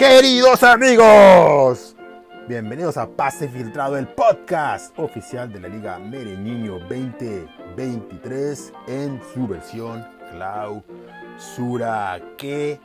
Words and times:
Queridos 0.00 0.62
amigos, 0.62 1.94
bienvenidos 2.48 2.96
a 2.96 3.06
Pase 3.06 3.50
Filtrado, 3.50 3.98
el 3.98 4.08
podcast 4.08 4.98
oficial 4.98 5.52
de 5.52 5.60
la 5.60 5.68
Liga 5.68 5.98
Mereñiño 5.98 6.78
2023 6.78 8.72
en 8.86 9.20
su 9.34 9.46
versión 9.46 10.08
clausura. 10.30 12.18
¿Qué 12.38 12.80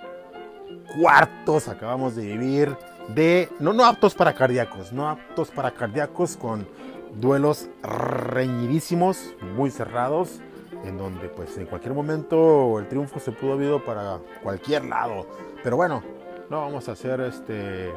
cuartos 0.99 1.69
acabamos 1.69 2.17
de 2.17 2.25
vivir 2.25 2.75
de 3.07 3.47
no, 3.61 3.71
no 3.71 3.85
aptos 3.85 4.13
para 4.13 4.33
cardíacos, 4.33 4.91
no 4.91 5.07
aptos 5.07 5.51
para 5.51 5.71
cardíacos 5.71 6.35
con 6.35 6.67
duelos 7.15 7.69
reñidísimos, 7.81 9.35
muy 9.55 9.71
cerrados, 9.71 10.41
en 10.83 10.97
donde 10.97 11.29
pues 11.29 11.57
en 11.57 11.65
cualquier 11.65 11.93
momento 11.93 12.77
el 12.77 12.89
triunfo 12.89 13.21
se 13.21 13.31
pudo 13.31 13.53
haber 13.53 13.67
ido 13.67 13.85
para 13.85 14.19
cualquier 14.43 14.83
lado. 14.83 15.25
Pero 15.63 15.77
bueno, 15.77 16.03
no 16.49 16.61
vamos 16.61 16.87
a 16.89 16.91
hacer 16.91 17.19
este 17.21 17.91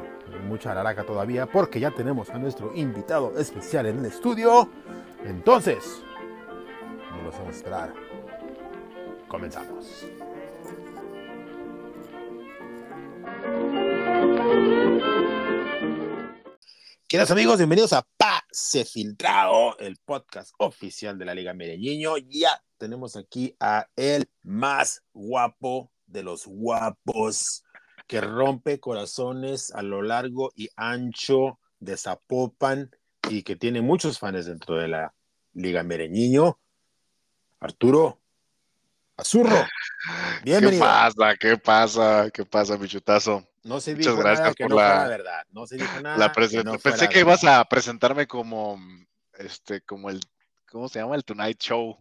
mucha 0.46 0.74
laraca 0.74 1.04
todavía 1.04 1.46
porque 1.46 1.80
ya 1.80 1.90
tenemos 1.90 2.30
a 2.30 2.38
nuestro 2.38 2.74
invitado 2.74 3.38
especial 3.38 3.86
en 3.86 3.98
el 3.98 4.06
estudio. 4.06 4.70
Entonces, 5.24 6.02
vamos 7.10 7.34
a 7.34 7.50
esperar. 7.50 7.92
Comenzamos. 9.28 10.06
Queridos 17.06 17.30
amigos, 17.30 17.56
bienvenidos 17.56 17.92
a 17.94 18.06
Pase 18.16 18.84
Filtrado, 18.84 19.78
el 19.78 19.96
podcast 20.04 20.52
oficial 20.58 21.18
de 21.18 21.24
la 21.24 21.34
Liga 21.34 21.54
Medellín. 21.54 22.06
Ya 22.28 22.62
tenemos 22.76 23.16
aquí 23.16 23.56
a 23.60 23.86
el 23.96 24.28
más 24.42 25.02
guapo 25.12 25.90
de 26.06 26.22
los 26.22 26.46
guapos 26.46 27.64
que 28.08 28.20
rompe 28.20 28.80
corazones 28.80 29.70
a 29.72 29.82
lo 29.82 30.02
largo 30.02 30.50
y 30.56 30.68
ancho 30.76 31.60
de 31.78 31.96
Zapopan 31.96 32.90
y 33.28 33.42
que 33.42 33.54
tiene 33.54 33.82
muchos 33.82 34.18
fans 34.18 34.46
dentro 34.46 34.76
de 34.76 34.88
la 34.88 35.14
Liga 35.52 35.82
Mereñiño. 35.84 36.58
Arturo 37.60 38.18
Azurro, 39.16 39.64
bienvenido. 40.44 40.82
¿Qué 40.84 40.88
pasa? 40.88 41.36
¿Qué 41.38 41.58
pasa? 41.58 42.30
¿Qué 42.32 42.44
pasa, 42.46 42.78
mi 42.78 42.88
chutazo? 42.88 43.46
No 43.64 43.78
se 43.80 43.94
Muchas 43.94 44.06
dijo 44.12 44.16
gracias 44.22 44.40
nada 44.40 44.54
que 44.54 44.64
por 44.64 44.70
no 44.70 44.76
la- 44.76 44.88
fuera 44.90 45.08
verdad. 45.08 45.42
No 45.50 45.66
se 45.66 45.76
dijo 45.76 46.00
nada. 46.00 46.16
La 46.16 46.32
que 46.32 46.64
no 46.64 46.78
Pensé 46.78 47.08
que 47.08 47.20
ibas 47.20 47.44
a 47.44 47.62
presentarme 47.66 48.26
como 48.26 48.80
este, 49.34 49.82
como 49.82 50.08
el, 50.08 50.20
¿cómo 50.70 50.88
se 50.88 51.00
llama? 51.00 51.14
El 51.16 51.24
Tonight 51.24 51.58
Show. 51.60 51.96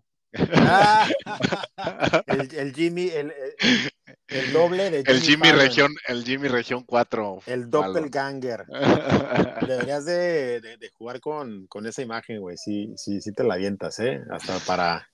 Ah, 0.56 1.10
el, 2.28 2.56
el 2.56 2.74
Jimmy, 2.74 3.10
el, 3.10 3.34
el- 3.60 3.92
el 4.28 4.54
doble 4.54 4.90
de 4.90 5.00
El 5.06 5.22
Jimmy 5.22 5.50
Fallon, 5.50 5.60
Región, 5.60 5.96
el 6.08 6.24
Jimmy 6.24 6.48
Región 6.48 6.84
4. 6.84 7.42
El 7.46 7.70
doppelganger. 7.70 8.66
Deberías 9.68 10.06
de, 10.06 10.62
de- 10.62 10.78
de 10.78 10.90
jugar 10.92 11.20
con, 11.20 11.68
con 11.68 11.86
esa 11.86 12.02
imagen, 12.02 12.40
güey. 12.40 12.58
Sí, 12.58 12.94
sí, 12.98 13.22
sí 13.22 13.32
te 13.34 13.44
la 13.44 13.56
avientas, 13.56 14.00
¿eh? 14.00 14.22
Hasta 14.32 14.60
para, 14.60 15.08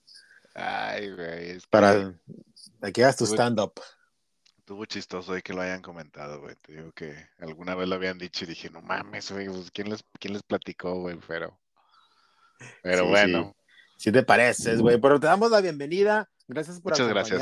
Ay, 0.53 1.11
güey. 1.11 1.50
es 1.52 1.63
que 1.63 1.69
para 1.69 2.13
que 2.94 3.03
hagas 3.03 3.17
tu 3.17 3.25
stand-up. 3.25 3.73
Estuvo 4.59 4.85
chistoso 4.85 5.33
de 5.33 5.41
que 5.41 5.53
lo 5.53 5.61
hayan 5.61 5.81
comentado, 5.81 6.39
güey. 6.39 6.55
Te 6.61 6.73
digo 6.73 6.91
que 6.94 7.13
alguna 7.39 7.75
vez 7.75 7.88
lo 7.89 7.95
habían 7.95 8.17
dicho 8.17 8.45
y 8.45 8.47
dije, 8.47 8.69
no 8.69 8.81
mames, 8.81 9.30
güey, 9.31 9.47
pues, 9.50 9.69
¿quién 9.72 9.89
les, 9.89 10.03
quién 10.19 10.33
les 10.33 10.44
platicó, 10.44 11.00
güey? 11.02 11.19
Pero, 11.28 11.59
pero 12.81 13.03
Sí, 13.03 13.09
bueno. 13.09 13.55
Si 13.97 14.11
te 14.11 14.23
pareces, 14.23 14.80
güey. 14.81 15.00
Pero 15.02 15.19
te 15.19 15.28
damos 15.28 15.52
la 15.52 15.59
bienvenida. 15.61 16.30
Gracias 16.47 16.80
por 16.80 16.91
Muchas 16.94 17.07
gracias. 17.09 17.41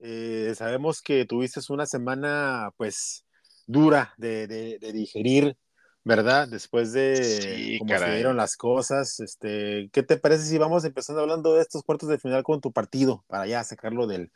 Eh, 0.00 0.52
sabemos 0.56 1.02
que 1.02 1.24
tuviste 1.24 1.60
una 1.70 1.86
semana, 1.86 2.70
pues, 2.76 3.24
dura 3.66 4.14
de, 4.16 4.46
de- 4.46 4.78
de 4.78 4.92
digerir, 4.92 5.56
¿verdad? 6.04 6.48
Después 6.48 6.92
de 6.92 7.38
Sí, 7.40 7.78
cómo 7.78 7.90
se 7.90 8.00
caray. 8.00 8.16
dieron 8.16 8.36
las 8.36 8.56
cosas. 8.56 9.18
Este, 9.20 9.90
¿qué 9.92 10.02
te 10.02 10.16
parece 10.16 10.44
si 10.44 10.56
vamos 10.58 10.84
empezando 10.84 11.20
hablando 11.22 11.54
de 11.54 11.62
estos 11.62 11.82
cuartos 11.82 12.08
de 12.08 12.18
final 12.18 12.42
con 12.44 12.60
tu 12.60 12.72
partido 12.72 13.24
para 13.26 13.46
ya 13.46 13.62
sacarlo 13.64 14.06
del, 14.06 14.30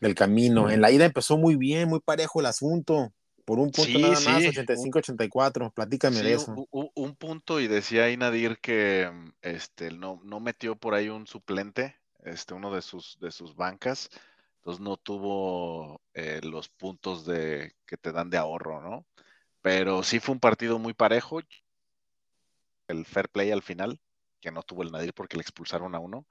del 0.00 0.14
camino? 0.14 0.70
En 0.70 0.80
la 0.80 0.90
ida 0.90 1.04
empezó 1.06 1.36
muy 1.38 1.56
bien, 1.56 1.88
muy 1.88 2.00
parejo 2.00 2.40
el 2.40 2.46
asunto. 2.46 3.12
Por 3.44 3.58
un 3.60 3.70
punto 3.70 3.98
Sí, 3.98 4.02
nada 4.02 4.20
más, 4.20 4.42
sí. 4.44 4.48
85-84. 4.48 5.70
Platícame 5.70 6.20
de 6.22 6.32
eso. 6.34 6.52
u- 6.56 6.66
u- 6.72 6.90
un 6.94 7.14
punto 7.16 7.60
y 7.60 7.68
decía 7.68 8.04
ahí 8.04 8.16
Nadir 8.16 8.58
que 8.60 9.08
mm, 9.12 9.30
este, 9.42 9.90
no, 9.92 10.20
no 10.24 10.40
metió 10.40 10.76
por 10.76 10.94
ahí 10.94 11.08
un 11.08 11.26
suplente, 11.26 11.96
este, 12.24 12.54
uno 12.54 12.74
de 12.74 12.82
sus, 12.82 13.18
de 13.20 13.30
sus 13.30 13.54
bancas, 13.54 14.10
entonces 14.66 14.84
no 14.84 14.96
tuvo 14.96 16.02
eh, 16.12 16.40
los 16.42 16.68
puntos 16.68 17.24
de, 17.24 17.72
que 17.86 17.96
te 17.96 18.10
dan 18.10 18.30
de 18.30 18.36
ahorro, 18.36 18.82
¿no? 18.82 19.06
Pero 19.62 20.02
sí 20.02 20.18
fue 20.18 20.32
un 20.32 20.40
partido 20.40 20.80
muy 20.80 20.92
parejo, 20.92 21.38
el 22.88 23.06
fair 23.06 23.28
play 23.28 23.52
al 23.52 23.62
final, 23.62 24.00
que 24.40 24.50
no 24.50 24.64
tuvo 24.64 24.82
el 24.82 24.90
Nadir 24.90 25.14
porque 25.14 25.36
le 25.36 25.42
expulsaron 25.42 25.94
a 25.94 26.00
uno. 26.00 26.26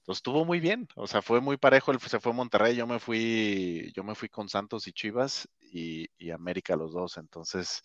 Entonces 0.00 0.18
estuvo 0.18 0.44
muy 0.44 0.60
bien, 0.60 0.86
o 0.96 1.06
sea, 1.06 1.22
fue 1.22 1.40
muy 1.40 1.56
parejo, 1.56 1.90
él 1.90 1.98
se 1.98 2.20
fue 2.20 2.32
a 2.32 2.34
Monterrey, 2.34 2.76
yo 2.76 2.86
me 2.86 2.98
fui, 2.98 3.90
yo 3.96 4.04
me 4.04 4.14
fui 4.14 4.28
con 4.28 4.50
Santos 4.50 4.86
y 4.86 4.92
Chivas 4.92 5.48
y, 5.58 6.30
América 6.30 6.76
los 6.76 6.92
dos, 6.92 7.16
entonces 7.16 7.82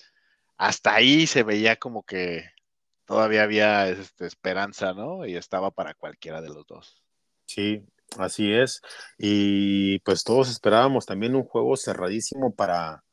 hasta 0.58 0.96
ahí 0.96 1.28
se 1.28 1.44
veía 1.44 1.78
como 1.78 2.04
que 2.04 2.44
todavía 3.06 3.44
había 3.44 3.88
este, 3.88 4.26
esperanza, 4.26 4.94
¿no? 4.94 5.26
Y 5.26 5.38
estaba 5.38 5.72
para 5.72 5.94
cualquiera 5.94 6.42
de 6.42 6.50
los 6.50 6.66
dos. 6.68 7.02
Sí, 7.46 7.86
así 8.18 8.52
es. 8.52 8.82
Y 9.18 10.00
pues 10.00 10.24
todos 10.24 10.50
esperábamos 10.50 11.06
también 11.06 11.36
un 11.36 11.44
juego 11.44 11.78
cerradísimo 11.78 12.54
para, 12.54 13.04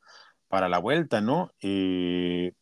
para 0.49 0.69
la 0.69 0.79
vuelta, 0.79 1.21
¿no? 1.21 1.51
Eh, 1.63 2.53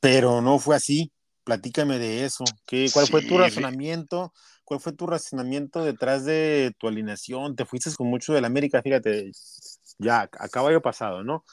pero 0.00 0.40
no 0.40 0.58
fue 0.58 0.76
así. 0.76 1.10
Platícame 1.44 1.98
de 1.98 2.24
eso. 2.24 2.44
¿Qué, 2.66 2.88
¿Cuál 2.92 3.06
fue 3.06 3.22
tu 3.22 3.36
razonamiento? 3.36 4.32
¿Cuál 4.64 4.80
fue 4.80 4.92
tu 4.92 5.06
razonamiento 5.06 5.84
detrás 5.84 6.24
de 6.24 6.72
tu 6.78 6.88
alineación? 6.88 7.54
Te 7.54 7.66
fuiste 7.66 7.90
con 7.94 8.06
mucho 8.06 8.32
del 8.32 8.46
América, 8.46 8.82
fíjate, 8.82 9.30
ya 9.98 10.22
a 10.22 10.48
caballo 10.48 10.80
pasado, 10.80 11.22
¿no? 11.22 11.44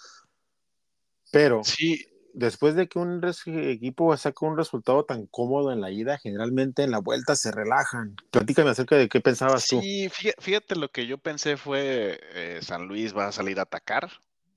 Pero 1.32 1.64
Sí, 1.64 2.06
después 2.34 2.76
de 2.76 2.88
que 2.88 3.00
un 3.00 3.22
equipo 3.46 4.16
saca 4.18 4.46
un 4.46 4.58
resultado 4.58 5.06
tan 5.06 5.28
cómodo 5.28 5.72
en 5.72 5.82
la 5.82 5.92
ida, 5.92 6.18
generalmente 6.18 6.84
en 6.84 6.92
la 6.92 7.00
vuelta 7.00 7.36
se 7.36 7.52
relajan. 7.52 8.16
Platícame 8.32 8.70
acerca 8.70 8.96
de 8.96 9.10
qué 9.10 9.22
pensabas 9.22 9.68
tú. 9.68 9.80
sí, 9.80 10.10
fí- 10.10 10.34
fíjate, 10.40 10.76
lo 10.76 10.90
que 10.90 11.08
yo 11.08 11.18
pensé 11.18 11.58
fue 11.58 12.20
eh, 12.34 12.60
San 12.62 12.88
Luis 12.88 13.16
va 13.16 13.28
a 13.28 13.32
salir 13.32 13.60
a 13.60 13.64
atacar, 13.64 14.10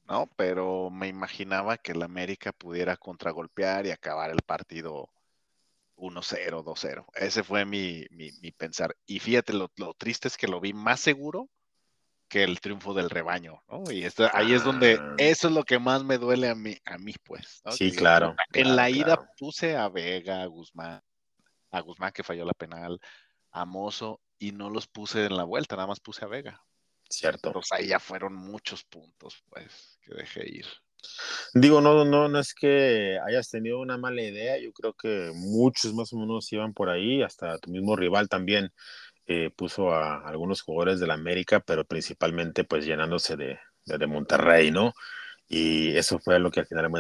¿no? 0.09 0.29
Pero 0.37 0.91
me 0.91 1.09
imaginaba 1.09 1.77
que 1.79 1.93
el 1.93 2.03
América 2.03 2.53
pudiera 2.53 2.97
contragolpear 2.97 3.87
y 3.87 3.91
acabar 3.91 4.31
el 4.31 4.43
partido 4.43 5.11
1-0, 5.97 6.63
2-0. 6.63 7.07
Ese 7.15 7.43
fue 7.43 7.65
mi, 7.65 8.05
mi- 8.11 8.33
mi 8.43 8.51
pensar. 8.53 8.97
Y 9.07 9.21
fíjate, 9.21 9.53
lo, 9.53 9.71
lo 9.77 9.95
triste 9.95 10.29
es 10.29 10.37
que 10.37 10.49
lo 10.49 10.61
vi 10.61 10.73
más 10.73 11.01
seguro 11.01 11.49
que 12.29 12.43
el 12.43 12.61
triunfo 12.61 12.95
del 12.95 13.11
rebaño, 13.11 13.63
¿no? 13.69 13.85
Y 13.91 14.05
esto- 14.05 14.29
ahí 14.33 14.53
es 14.55 14.65
donde, 14.65 14.99
Ah. 15.01 15.15
eso 15.19 15.49
es 15.49 15.55
lo 15.55 15.63
que 15.65 15.79
más 15.79 16.05
me 16.05 16.19
duele 16.19 16.49
a 16.49 16.55
mí, 16.55 16.77
a 16.85 16.99
mí 16.99 17.15
pues. 17.23 17.61
¿no? 17.65 17.73
Sí, 17.73 17.91
Que 17.91 17.97
claro, 17.99 18.35
en 18.53 18.75
la 18.77 18.91
ida 18.91 19.17
claro. 19.17 19.27
puse 19.39 19.77
a 19.77 19.89
Vega, 19.89 20.43
a 20.43 20.47
Guzmán, 20.47 21.01
a 21.71 21.81
Guzmán 21.81 22.13
que 22.13 22.23
falló 22.25 22.45
la 22.45 22.55
penal, 22.55 22.99
a 23.53 23.65
Mozo, 23.65 24.21
y 24.39 24.53
no 24.53 24.69
los 24.71 24.87
puse 24.89 25.25
en 25.25 25.37
la 25.37 25.45
vuelta, 25.45 25.77
nada 25.77 25.87
más 25.89 26.01
puse 26.01 26.25
a 26.25 26.29
Vega. 26.29 26.61
Cierto. 27.09 27.49
Entonces 27.51 27.71
ahí 27.73 27.87
ya 27.89 28.01
fueron 28.01 28.35
muchos 28.35 28.83
puntos, 28.85 29.43
pues, 29.51 29.99
que 30.03 30.15
dejé 30.15 30.49
ir. 30.49 30.67
Digo, 31.53 31.81
no, 31.83 32.05
no, 32.05 32.29
no 32.29 32.39
es 32.39 32.55
que 32.55 33.19
hayas 33.27 33.51
tenido 33.51 33.79
una 33.79 33.99
mala 33.99 34.23
idea, 34.23 34.59
yo 34.59 34.73
creo 34.73 34.95
que 34.95 35.31
muchos 35.35 35.93
más 35.93 36.13
o 36.15 36.17
menos 36.17 36.51
iban 36.53 36.73
por 36.73 36.89
ahí, 36.89 37.23
hasta 37.23 37.59
tu 37.59 37.71
mismo 37.71 37.95
rival 37.95 38.29
también 38.29 38.73
eh, 39.27 39.51
puso 39.55 39.93
a 39.93 40.27
algunos 40.29 40.63
jugadores 40.63 41.01
del 41.01 41.11
América, 41.11 41.61
pero 41.61 41.85
principalmente 41.85 42.65
pues 42.65 42.85
llenándose 42.85 43.37
de, 43.37 43.59
de, 43.87 44.07
Monterrey, 44.07 44.71
¿no? 44.71 44.93
Y 45.49 45.97
eso 45.97 46.19
fue 46.19 46.39
lo 46.39 46.51
que 46.51 46.61
al 46.61 46.67
final, 46.67 46.91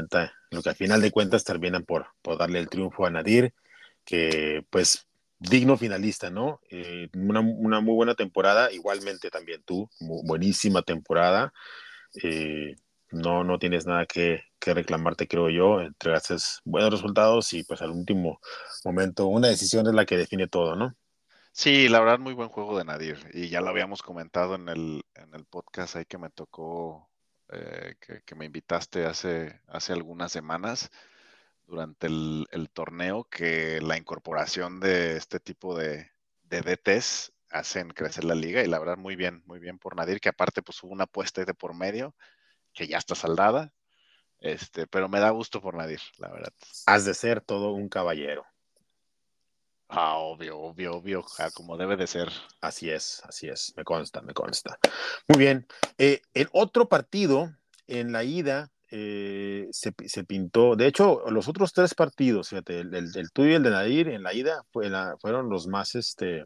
lo 0.50 0.62
que 0.62 0.68
al 0.70 0.76
final 0.76 1.00
de 1.02 1.10
cuentas 1.10 1.44
terminan 1.44 1.84
por, 1.84 2.06
por 2.22 2.38
darle 2.38 2.60
el 2.60 2.68
triunfo 2.68 3.06
a 3.06 3.10
Nadir, 3.10 3.52
que 4.04 4.64
pues 4.70 5.06
digno 5.38 5.76
finalista, 5.76 6.30
¿no? 6.30 6.60
Eh, 6.70 7.08
una, 7.14 7.40
una, 7.40 7.80
muy 7.80 7.94
buena 7.94 8.14
temporada, 8.14 8.72
igualmente 8.72 9.30
también 9.30 9.62
tú, 9.64 9.88
buenísima 10.00 10.82
temporada. 10.82 11.52
Eh, 12.22 12.76
no, 13.10 13.44
no 13.44 13.58
tienes 13.58 13.86
nada 13.86 14.06
que, 14.06 14.42
que, 14.58 14.74
reclamarte, 14.74 15.28
creo 15.28 15.50
yo. 15.50 15.80
Entregaste 15.80 16.36
buenos 16.64 16.90
resultados 16.92 17.52
y 17.52 17.64
pues 17.64 17.82
al 17.82 17.90
último 17.90 18.40
momento 18.84 19.26
una 19.26 19.48
decisión 19.48 19.86
es 19.86 19.94
la 19.94 20.06
que 20.06 20.16
define 20.16 20.48
todo, 20.48 20.76
¿no? 20.76 20.94
Sí, 21.56 21.88
la 21.88 22.00
verdad, 22.00 22.18
muy 22.18 22.34
buen 22.34 22.48
juego 22.48 22.76
de 22.76 22.84
Nadir. 22.84 23.30
Y 23.32 23.48
ya 23.48 23.60
lo 23.60 23.68
habíamos 23.70 24.02
comentado 24.02 24.56
en 24.56 24.68
el, 24.68 25.04
en 25.14 25.34
el 25.34 25.44
podcast 25.46 25.94
ahí 25.94 26.04
que 26.04 26.18
me 26.18 26.28
tocó, 26.28 27.08
eh, 27.48 27.94
que, 28.26 28.34
me 28.34 28.46
invitaste 28.46 29.06
hace, 29.06 29.60
hace 29.68 29.92
algunas 29.92 30.32
semanas 30.32 30.90
durante 31.66 32.08
el, 32.08 32.48
el, 32.50 32.70
torneo, 32.70 33.24
que 33.30 33.80
la 33.80 33.96
incorporación 33.96 34.80
de 34.80 35.16
este 35.16 35.38
tipo 35.38 35.78
de, 35.78 36.10
de 36.42 36.62
DTs 36.62 37.32
hacen 37.50 37.90
crecer 37.90 38.24
la 38.24 38.34
liga 38.34 38.62
y 38.64 38.66
la 38.66 38.80
verdad 38.80 38.96
muy 38.96 39.14
bien, 39.14 39.44
muy 39.46 39.60
bien 39.60 39.78
por 39.78 39.94
Nadir, 39.94 40.20
que 40.20 40.30
aparte 40.30 40.60
pues 40.60 40.82
hubo 40.82 40.92
una 40.92 41.04
apuesta 41.04 41.44
de 41.44 41.54
por 41.54 41.74
medio 41.74 42.16
que 42.72 42.88
ya 42.88 42.98
está 42.98 43.14
saldada. 43.14 43.72
Este, 44.40 44.88
pero 44.88 45.08
me 45.08 45.20
da 45.20 45.30
gusto 45.30 45.62
por 45.62 45.76
Nadir, 45.76 46.00
la 46.18 46.30
verdad. 46.32 46.52
Has 46.86 47.04
de 47.04 47.14
ser 47.14 47.40
todo 47.42 47.72
un 47.74 47.88
caballero. 47.88 48.44
Ah, 49.96 50.16
obvio, 50.16 50.58
obvio, 50.58 50.96
obvio, 50.96 51.24
como 51.54 51.76
debe 51.76 51.96
de 51.96 52.08
ser. 52.08 52.28
Así 52.60 52.90
es, 52.90 53.22
así 53.28 53.46
es, 53.46 53.72
me 53.76 53.84
consta, 53.84 54.22
me 54.22 54.34
consta. 54.34 54.76
Muy 55.28 55.38
bien. 55.38 55.68
Eh, 55.98 56.20
en 56.34 56.48
otro 56.52 56.88
partido, 56.88 57.54
en 57.86 58.10
la 58.10 58.24
ida, 58.24 58.72
eh, 58.90 59.68
se, 59.70 60.24
pintó, 60.24 60.74
de 60.74 60.88
hecho, 60.88 61.22
los 61.30 61.46
otros 61.46 61.72
tres 61.72 61.94
partidos, 61.94 62.48
fíjate, 62.48 62.80
el, 62.80 63.30
tuyo 63.32 63.50
y 63.50 63.54
el 63.54 63.62
de 63.62 63.70
Nadir 63.70 64.08
en 64.08 64.24
la 64.24 64.34
ida 64.34 64.64
fueron 64.72 65.48
los 65.48 65.68
más, 65.68 65.94
este, 65.94 66.44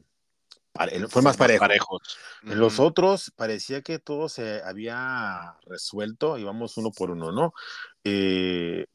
fue 1.08 1.22
más 1.22 1.38
parejo. 1.38 1.60
parejos. 1.60 2.18
En 2.42 2.58
los 2.60 2.78
otros 2.78 3.32
parecía 3.34 3.80
que 3.80 3.98
todo 3.98 4.28
se 4.28 4.62
había 4.62 5.56
resuelto, 5.66 6.36
íbamos 6.36 6.76
uno 6.76 6.90
por 6.90 7.10
uno, 7.10 7.32
¿no? 7.32 7.54
Eh, 8.04 8.86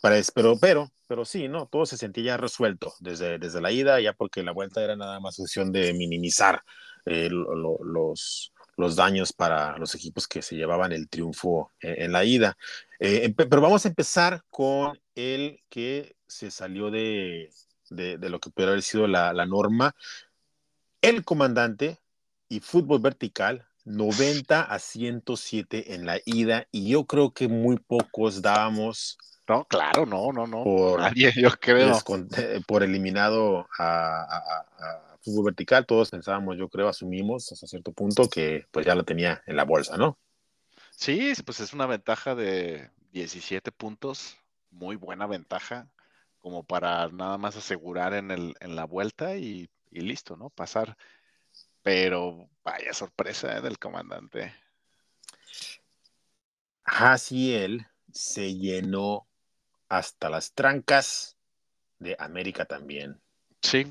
pero, 0.00 0.58
pero, 0.58 0.90
pero 1.06 1.24
sí, 1.24 1.48
¿no? 1.48 1.66
Todo 1.66 1.86
se 1.86 1.96
sentía 1.96 2.24
ya 2.24 2.36
resuelto 2.36 2.94
desde, 3.00 3.38
desde 3.38 3.60
la 3.60 3.72
ida, 3.72 4.00
ya 4.00 4.12
porque 4.12 4.42
la 4.42 4.52
vuelta 4.52 4.82
era 4.82 4.96
nada 4.96 5.20
más 5.20 5.36
cuestión 5.36 5.72
de 5.72 5.92
minimizar 5.94 6.62
eh, 7.06 7.28
los, 7.30 8.52
los 8.76 8.96
daños 8.96 9.32
para 9.32 9.76
los 9.78 9.94
equipos 9.94 10.28
que 10.28 10.40
se 10.40 10.56
llevaban 10.56 10.92
el 10.92 11.08
triunfo 11.08 11.72
en, 11.80 12.12
la 12.12 12.24
ida. 12.24 12.56
Eh, 13.00 13.34
pero 13.34 13.60
vamos 13.60 13.84
a 13.84 13.88
empezar 13.88 14.44
con 14.50 14.98
el 15.14 15.60
que 15.68 16.16
se 16.26 16.50
salió 16.50 16.90
de, 16.90 17.50
de, 17.90 18.28
lo 18.28 18.38
que 18.38 18.50
puede 18.50 18.68
haber 18.68 18.82
sido 18.82 19.06
la, 19.06 19.32
la, 19.32 19.46
norma. 19.46 19.94
El 21.02 21.24
comandante 21.24 21.98
y 22.48 22.60
fútbol 22.60 23.00
vertical 23.00 23.66
90 23.84 24.62
a 24.62 24.78
107 24.78 25.94
en 25.94 26.06
la 26.06 26.20
ida 26.24 26.68
y 26.70 26.90
yo 26.90 27.06
creo 27.06 27.32
que 27.32 27.48
muy 27.48 27.78
pocos 27.78 28.42
dábamos 28.42 29.18
no, 29.48 29.64
claro, 29.64 30.04
no, 30.04 30.30
no, 30.32 30.46
no. 30.46 30.62
Por, 30.62 31.00
Nadie, 31.00 31.32
yo 31.34 31.50
creo. 31.58 31.98
por 32.66 32.82
eliminado 32.82 33.66
a, 33.78 34.64
fútbol 35.22 35.46
vertical, 35.46 35.86
todos 35.86 36.10
pensábamos, 36.10 36.58
yo 36.58 36.68
creo, 36.68 36.88
asumimos 36.88 37.50
hasta 37.50 37.66
cierto 37.66 37.92
punto 37.92 38.28
que 38.28 38.66
pues 38.70 38.86
ya 38.86 38.94
lo 38.94 39.04
tenía 39.04 39.42
en 39.46 39.56
la 39.56 39.64
bolsa, 39.64 39.96
¿no? 39.96 40.18
Sí, 40.90 41.32
pues 41.44 41.60
es 41.60 41.72
una 41.72 41.86
ventaja 41.86 42.34
de 42.34 42.90
17 43.12 43.72
puntos, 43.72 44.36
muy 44.70 44.96
buena 44.96 45.26
ventaja, 45.26 45.88
como 46.40 46.64
para 46.64 47.08
nada 47.08 47.38
más 47.38 47.56
asegurar 47.56 48.14
en, 48.14 48.30
el, 48.30 48.54
en 48.60 48.76
la 48.76 48.84
vuelta 48.84 49.36
y, 49.36 49.70
listo, 49.90 50.36
¿no? 50.36 50.50
Pasar. 50.50 50.96
Pero 51.82 52.48
vaya 52.64 52.92
sorpresa 52.92 53.56
¿eh? 53.56 53.60
del 53.60 53.78
comandante. 53.78 54.52
él 57.30 57.86
se 58.12 58.54
llenó 58.54 59.27
hasta 59.88 60.30
las 60.30 60.52
trancas 60.52 61.36
de 61.98 62.16
América 62.18 62.64
también. 62.64 63.20
Sí, 63.62 63.86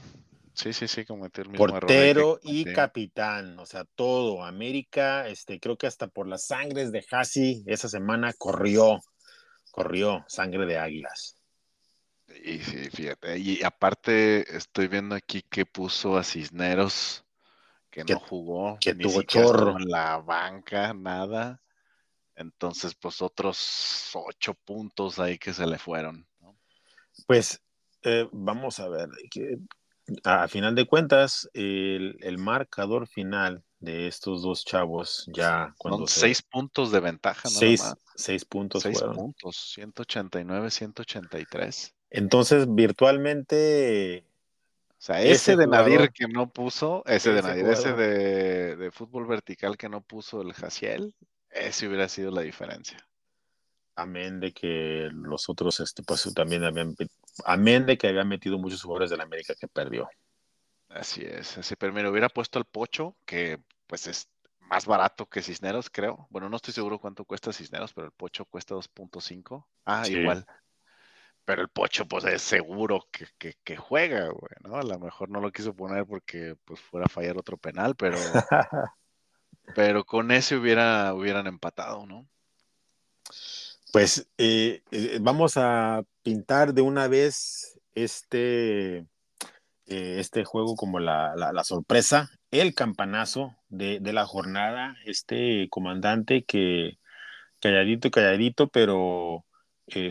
sí, 0.53 0.73
sí, 0.73 0.87
sí, 0.87 1.05
como 1.05 1.25
el 1.25 1.49
mismo 1.49 1.57
Portero 1.57 2.39
y 2.41 2.65
capitán, 2.65 3.59
o 3.59 3.65
sea, 3.65 3.83
todo. 3.83 4.43
América, 4.43 5.27
este, 5.27 5.59
creo 5.59 5.77
que 5.77 5.87
hasta 5.87 6.07
por 6.07 6.27
las 6.27 6.45
sangres 6.45 6.91
de 6.91 7.05
Hassi 7.11 7.63
esa 7.67 7.89
semana 7.89 8.33
corrió, 8.37 9.01
corrió 9.71 10.23
sangre 10.27 10.65
de 10.65 10.77
águilas. 10.77 11.35
Y 12.43 12.59
sí, 12.59 12.89
fíjate, 12.89 13.37
y 13.39 13.63
aparte 13.63 14.55
estoy 14.55 14.87
viendo 14.87 15.15
aquí 15.15 15.41
que 15.41 15.65
puso 15.65 16.17
a 16.17 16.23
Cisneros, 16.23 17.25
que, 17.89 18.03
no 18.03 18.19
jugó, 18.19 18.77
que 18.81 18.95
tuvo 18.95 19.21
chorro 19.23 19.77
en 19.79 19.87
la 19.87 20.17
banca, 20.17 20.93
nada. 20.93 21.61
Entonces, 22.37 22.93
pues 22.93 23.21
otros 23.21 24.11
ocho 24.13 24.53
puntos 24.53 25.17
ahí 25.19 25.37
que 25.39 25.53
se 25.53 25.65
le 25.65 25.79
fueron. 25.79 26.27
Pues 27.25 27.61
eh, 28.03 28.29
vamos 28.31 28.79
a 28.79 28.87
ver, 28.87 29.09
que, 29.31 29.57
a 30.23 30.47
final 30.47 30.75
de 30.75 30.85
cuentas, 30.85 31.49
el, 31.53 32.37
marcador 32.37 33.07
final 33.07 33.63
de 33.79 34.07
estos 34.07 34.43
dos 34.43 34.63
chavos 34.63 35.27
ya 35.33 35.73
cuando 35.77 36.07
seis 36.07 36.43
puntos 36.43 36.91
de 36.91 36.99
ventaja, 36.99 37.49
¿no? 37.49 37.59
Seis, 37.59 37.83
seis 38.15 38.45
puntos. 38.45 38.83
Seis 38.83 39.01
puntos, 39.01 39.71
189, 39.73 40.69
183. 40.69 41.95
Entonces, 42.11 42.67
virtualmente 42.69 44.25
o 44.91 44.99
sea, 44.99 45.21
ese, 45.21 45.55
de 45.55 45.67
Nadir 45.67 46.11
que 46.11 46.27
no 46.27 46.49
puso, 46.49 47.03
ese, 47.05 47.31
de 47.31 47.41
Nadir, 47.41 47.67
ese 47.67 47.93
de, 47.93 48.75
de, 48.75 48.91
fútbol 48.91 49.27
vertical 49.27 49.77
que 49.77 49.89
no 49.89 50.01
puso 50.01 50.41
el 50.41 50.53
Jaciel, 50.53 51.13
ese 51.59 51.87
hubiera 51.87 52.07
sido 52.07 52.31
la 52.31 52.41
diferencia. 52.41 52.97
Amén 53.95 54.39
de 54.39 54.53
que 54.53 55.09
los 55.11 55.49
otros, 55.49 55.79
este, 55.79 56.03
pues 56.03 56.31
también 56.35 56.63
habían, 56.63 56.95
amén 57.45 57.85
de 57.85 57.97
que 57.97 58.07
habían 58.07 58.27
metido 58.27 58.59
muchos 58.59 58.83
jugadores 58.83 59.09
de 59.09 59.17
la 59.17 59.23
América 59.23 59.55
que 59.59 59.67
perdió. 59.67 60.07
Así 60.89 61.23
es, 61.23 61.57
así, 61.57 61.75
pero 61.75 61.93
mira, 61.93 62.09
hubiera 62.09 62.29
puesto 62.29 62.59
al 62.59 62.65
Pocho, 62.65 63.15
que 63.25 63.59
pues 63.87 64.07
es 64.07 64.29
más 64.59 64.85
barato 64.85 65.25
que 65.25 65.41
Cisneros, 65.41 65.89
creo. 65.89 66.27
Bueno, 66.29 66.49
no 66.49 66.57
estoy 66.57 66.73
seguro 66.73 66.99
cuánto 66.99 67.25
cuesta 67.25 67.53
Cisneros, 67.53 67.93
pero 67.93 68.07
el 68.07 68.13
Pocho 68.13 68.45
cuesta 68.45 68.75
2.5. 68.75 69.67
Ah, 69.85 70.07
igual. 70.07 70.45
Pero 71.45 71.61
el 71.61 71.69
Pocho, 71.69 72.05
pues 72.05 72.25
es 72.25 72.41
seguro 72.41 73.07
que, 73.11 73.55
que, 73.63 73.77
juega, 73.77 74.27
güey, 74.27 74.51
¿no? 74.63 74.75
A 74.75 74.83
lo 74.83 74.99
mejor 74.99 75.29
no 75.29 75.39
lo 75.39 75.51
quiso 75.51 75.73
poner 75.73 76.05
porque 76.05 76.55
pues 76.65 76.81
fuera 76.81 77.05
a 77.05 77.09
fallar 77.09 77.37
otro 77.37 77.57
penal, 77.57 77.95
pero 77.95 78.17
Pero 79.75 80.05
con 80.05 80.31
ese 80.31 80.55
hubiera, 80.57 81.13
hubieran 81.13 81.47
empatado, 81.47 82.05
¿no? 82.05 82.27
Pues 83.91 84.29
eh, 84.37 84.83
eh, 84.91 85.17
vamos 85.21 85.57
a 85.57 86.03
pintar 86.21 86.73
de 86.73 86.81
una 86.81 87.07
vez 87.07 87.79
este, 87.95 88.97
eh, 88.97 89.05
este 89.85 90.43
juego 90.43 90.75
como 90.75 90.99
la, 90.99 91.33
sorpresa, 91.63 92.29
el 92.51 92.75
campanazo 92.75 93.55
de, 93.69 93.99
la 94.01 94.25
jornada, 94.25 94.95
este 95.05 95.67
comandante 95.69 96.43
que 96.43 96.99
calladito, 97.59 98.11
calladito, 98.11 98.67
pero 98.67 99.45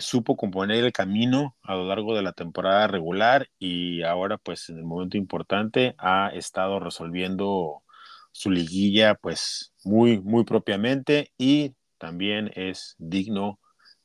supo 0.01 0.37
componer 0.37 0.85
el 0.85 0.93
camino 0.93 1.55
a 1.63 1.75
lo 1.75 1.87
largo 1.87 2.17
de 2.17 2.23
la 2.23 2.33
temporada 2.33 2.87
regular 2.89 3.49
y 3.59 4.03
ahora 4.03 4.39
pues 4.39 4.71
en 4.71 4.79
el 4.79 4.85
momento 4.85 5.19
importante 5.19 5.95
ha 5.99 6.31
estado 6.31 6.81
resolviendo 6.81 7.83
su 8.37 8.51
liguilla 8.51 9.15
pues 9.15 9.73
muy, 9.83 10.21
muy 10.21 10.45
propiamente 10.45 11.33
y 11.39 11.75
también 11.97 12.51
es 12.55 12.95
digno 12.99 13.59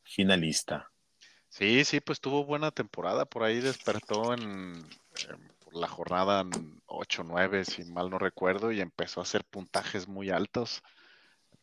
finalista. 0.03 0.89
Sí, 1.49 1.83
sí, 1.83 1.99
pues 1.99 2.21
tuvo 2.21 2.45
buena 2.45 2.71
temporada, 2.71 3.25
por 3.25 3.43
ahí 3.43 3.59
despertó 3.59 4.33
en, 4.33 4.87
la 5.73 5.89
jornada 5.89 6.45
8-9, 6.85 7.65
si 7.65 7.83
mal 7.83 8.09
no 8.09 8.19
recuerdo, 8.19 8.71
y 8.71 8.79
empezó 8.79 9.19
a 9.19 9.23
hacer 9.23 9.43
puntajes 9.43 10.07
muy 10.07 10.29
altos, 10.29 10.81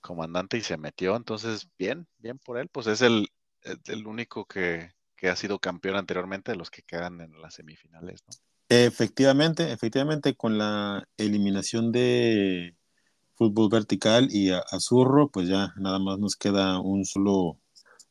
comandante, 0.03 0.59
y 0.59 0.61
se 0.61 0.77
metió, 0.77 1.17
entonces 1.17 1.71
bien, 1.79 2.07
bien 2.19 2.39
por 2.39 2.59
él, 2.59 2.69
pues 2.69 2.87
es 2.87 3.01
el, 3.01 3.29
el 3.63 4.07
único 4.07 4.45
que, 4.45 4.93
que 5.17 5.31
ha 5.31 5.37
sido 5.37 5.59
campeón 5.59 5.97
anteriormente 5.97 6.53
de 6.53 6.59
los 6.59 6.71
que 6.71 6.83
quedan 6.83 7.23
en 7.23 7.41
las 7.41 7.55
semifinales, 7.55 8.23
¿no? 8.27 8.35
Efectivamente, 8.69 9.73
efectivamente, 9.73 10.35
con 10.35 10.59
la 10.59 11.09
eliminación 11.17 11.91
de 11.91 12.77
fútbol 13.35 13.71
vertical 13.71 14.29
y 14.31 14.51
Azurro, 14.51 15.31
pues 15.31 15.49
ya 15.49 15.73
nada 15.77 15.99
más 15.99 16.19
nos 16.19 16.37
queda 16.37 16.79
un 16.79 17.07
solo, 17.07 17.59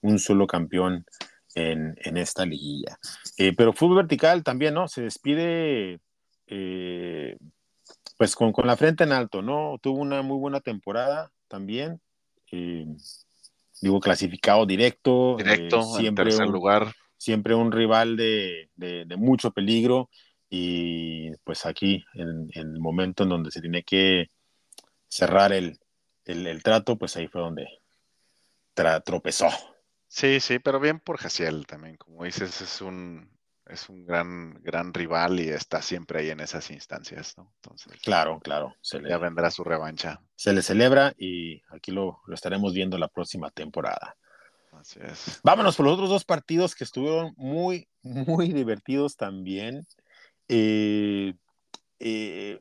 un 0.02 0.18
solo 0.18 0.48
campeón 0.48 1.06
en, 1.54 2.18
esta 2.18 2.46
liguilla. 2.46 2.98
Eh, 3.38 3.54
pero 3.56 3.74
fútbol 3.74 3.98
vertical 3.98 4.44
también, 4.44 4.74
¿no? 4.74 4.88
Se 4.88 5.02
despide 5.02 6.00
eh, 6.48 7.38
pues 8.18 8.36
con, 8.36 8.54
la 8.64 8.78
frente 8.78 9.04
en 9.04 9.12
alto, 9.12 9.44
¿no? 9.44 9.78
Tuvo 9.80 10.00
una 10.00 10.24
muy 10.24 10.38
buena 10.38 10.62
temporada 10.62 11.32
también. 11.48 12.02
Eh, 12.52 12.88
digo, 13.82 14.00
clasificado 14.00 14.66
directo. 14.66 15.36
Directo, 15.38 15.84
siempre 15.84 16.34
en 16.34 16.52
lugar. 16.52 16.94
Siempre 17.18 17.56
un 17.56 17.72
rival 17.72 18.16
de, 18.16 18.70
de 18.76 19.18
mucho 19.18 19.52
peligro 19.52 20.10
y 20.50 21.32
pues 21.44 21.66
aquí, 21.66 22.04
en, 22.14 22.50
el 22.54 22.80
momento 22.80 23.24
en 23.24 23.30
donde 23.30 23.52
se 23.52 23.62
tiene 23.62 23.84
que 23.84 24.32
cerrar 25.08 25.52
el, 25.52 25.80
trato, 26.64 26.98
pues 26.98 27.16
ahí 27.18 27.28
fue 27.28 27.42
donde 27.42 27.68
tropezó. 29.04 29.50
Sí, 30.08 30.40
sí, 30.40 30.60
pero 30.60 30.80
bien 30.80 31.00
por 31.00 31.18
Jaciel 31.18 31.66
también, 31.66 31.98
como 31.98 32.24
dices, 32.24 32.62
es 32.62 32.82
un, 32.82 33.30
es 33.66 33.90
un 33.90 34.06
gran, 34.06 34.62
gran 34.62 34.94
rival 34.94 35.40
y 35.40 35.50
está 35.50 35.82
siempre 35.82 36.20
ahí 36.20 36.30
en 36.30 36.40
esas 36.40 36.72
instancias, 36.72 37.38
¿no? 37.38 37.52
Entonces, 37.56 38.00
claro, 38.02 38.40
claro. 38.40 38.76
Se 38.82 39.02
ya 39.02 39.18
vendrá 39.18 39.52
su 39.52 39.64
revancha. 39.64 40.22
Se 40.36 40.54
le 40.54 40.62
celebra 40.62 41.14
y 41.18 41.62
aquí 41.70 41.92
lo, 41.92 42.22
lo 42.26 42.36
estaremos 42.36 42.74
viendo 42.74 42.98
la 42.98 43.10
próxima 43.10 43.50
temporada. 43.50 44.16
Así 44.72 45.00
es. 45.02 45.40
Vámonos 45.44 45.76
por 45.76 45.86
los 45.86 45.96
otros 45.96 46.10
dos 46.10 46.24
partidos 46.24 46.76
que 46.76 46.84
estuvieron 46.84 47.34
muy, 47.36 47.88
muy 48.02 48.54
divertidos 48.54 49.18
también. 49.18 49.86
Eh, 50.48 51.34
eh, 52.00 52.60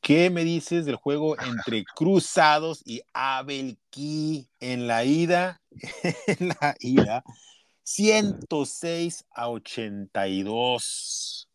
¿Qué 0.00 0.28
me 0.28 0.44
dices 0.44 0.84
del 0.84 0.96
juego 0.96 1.40
entre 1.40 1.84
Cruzados 1.84 2.82
y 2.84 3.00
Abelquí 3.14 4.48
en 4.60 4.86
la 4.86 5.04
ida? 5.04 5.62
en 6.26 6.48
la 6.48 6.76
ida 6.78 7.24
106 7.84 9.24
a 9.30 9.48
82. 9.48 11.48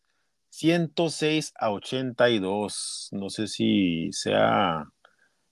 106 0.48 1.52
a 1.56 1.70
82. 1.70 3.08
No 3.12 3.30
sé 3.30 3.46
si 3.46 4.10
sea, 4.12 4.84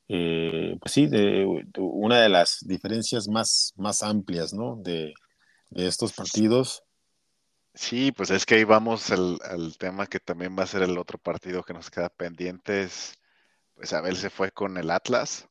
eh, 0.09 0.77
pues 0.81 0.93
sí, 0.93 1.07
de, 1.07 1.47
una 1.79 2.21
de 2.21 2.29
las 2.29 2.59
diferencias 2.63 3.29
más, 3.29 3.73
más 3.77 4.03
amplias, 4.03 4.53
¿no? 4.53 4.77
De, 4.83 5.15
de 5.71 5.87
estos 5.87 6.13
partidos. 6.13 6.83
Sí, 7.81 8.13
pues 8.13 8.31
es 8.31 8.45
que 8.45 8.57
ahí 8.57 8.65
vamos 8.65 9.11
al, 9.13 9.39
tema 9.79 10.07
que 10.09 10.19
también 10.21 10.57
va 10.59 10.65
a 10.65 10.67
ser 10.67 10.83
el 10.83 10.99
otro 10.99 11.17
partido 11.19 11.63
que 11.63 11.73
nos 11.73 11.91
queda 11.91 12.09
pendiente. 12.11 12.89
pues 13.75 13.93
Abel 13.93 14.17
se 14.17 14.31
fue 14.31 14.51
con 14.53 14.77
el 14.79 14.91
Atlas 14.91 15.49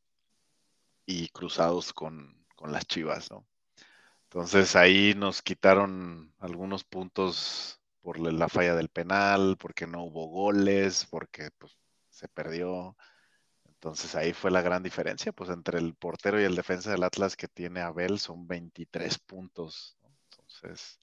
y 1.06 1.30
cruzados 1.30 1.94
con, 1.94 2.46
con 2.56 2.72
las 2.74 2.86
Chivas, 2.86 3.32
¿no? 3.32 3.48
Entonces 4.24 4.76
ahí 4.76 5.14
nos 5.16 5.42
quitaron 5.42 6.34
algunos 6.40 6.84
puntos 6.84 7.80
por 8.02 8.20
la 8.20 8.50
falla 8.50 8.76
del 8.76 8.90
penal, 8.90 9.58
porque 9.60 9.88
no 9.88 10.04
hubo 10.04 10.28
goles, 10.28 11.06
porque 11.10 11.50
pues, 11.58 11.78
se 12.10 12.28
perdió. 12.28 12.98
Entonces 13.66 14.16
ahí 14.16 14.34
fue 14.34 14.52
la 14.52 14.62
gran 14.62 14.84
diferencia, 14.84 15.32
pues 15.34 15.50
entre 15.50 15.80
el 15.80 15.96
portero 15.96 16.42
y 16.42 16.46
el 16.46 16.56
defensa 16.56 16.92
del 16.92 17.04
Atlas 17.04 17.38
que 17.38 17.48
tiene 17.48 17.82
Abel 17.82 18.20
son 18.20 18.48
23 18.48 19.20
puntos. 19.20 19.98
Entonces, 20.32 21.00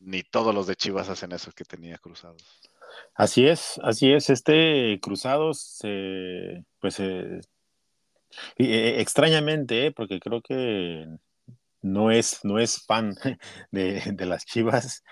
ni 0.00 0.22
todos 0.22 0.54
los 0.54 0.66
de 0.66 0.76
Chivas 0.76 1.08
hacen 1.08 1.32
eso 1.32 1.52
que 1.52 1.64
tenía 1.64 1.98
Cruzados. 1.98 2.42
Así 3.14 3.46
es, 3.46 3.80
así 3.82 4.12
es. 4.12 4.30
Este 4.30 4.98
Cruzados, 5.00 5.78
pues 6.80 7.00
eh, 8.58 9.00
extrañamente, 9.00 9.86
¿eh? 9.86 9.92
porque 9.92 10.20
creo 10.20 10.40
que 10.42 11.06
no 11.82 12.10
es, 12.10 12.40
no 12.44 12.58
es 12.58 12.84
fan 12.84 13.14
de, 13.70 14.26
las 14.26 14.44
Chivas, 14.44 15.02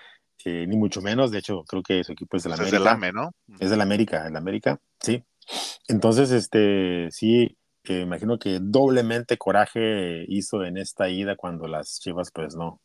eh, 0.45 0.65
ni 0.67 0.77
mucho 0.77 1.01
menos. 1.01 1.31
De 1.31 1.39
hecho, 1.39 1.63
creo 1.67 1.83
que 1.83 2.03
su 2.03 2.11
equipo 2.11 2.37
es 2.37 2.43
de 2.43 2.49
la 2.49 2.55
América. 2.55 2.77
Es 2.77 2.83
del 2.83 2.87
AME, 2.87 3.11
¿no? 3.11 3.31
Es 3.59 3.69
del 3.69 3.81
América, 3.81 4.27
el 4.27 4.35
América, 4.35 4.79
sí. 4.99 5.23
Entonces, 5.87 6.31
este, 6.31 7.09
sí, 7.11 7.57
eh, 7.85 8.01
imagino 8.01 8.37
que 8.37 8.59
doblemente 8.61 9.37
coraje 9.37 10.25
hizo 10.27 10.63
en 10.63 10.77
esta 10.77 11.09
ida 11.09 11.35
cuando 11.35 11.67
las 11.67 11.99
Chivas, 11.99 12.31
pues 12.31 12.55
no, 12.55 12.81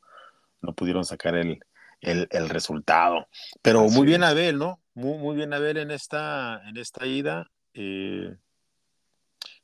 no 0.61 0.75
pudieron 0.75 1.04
sacar 1.04 1.35
el, 1.35 1.61
resultado. 2.02 3.28
Pero 3.62 3.88
muy 3.88 4.06
bien 4.06 4.25
Abel, 4.25 4.59
¿no? 4.59 4.80
Muy, 4.94 5.18
muy 5.18 5.37
bien 5.37 5.54
Abel 5.54 5.78
en 5.78 5.90
esta, 5.90 6.61
en 6.68 6.76
esta 6.76 7.06
ida. 7.06 7.50
Eh, 7.75 8.35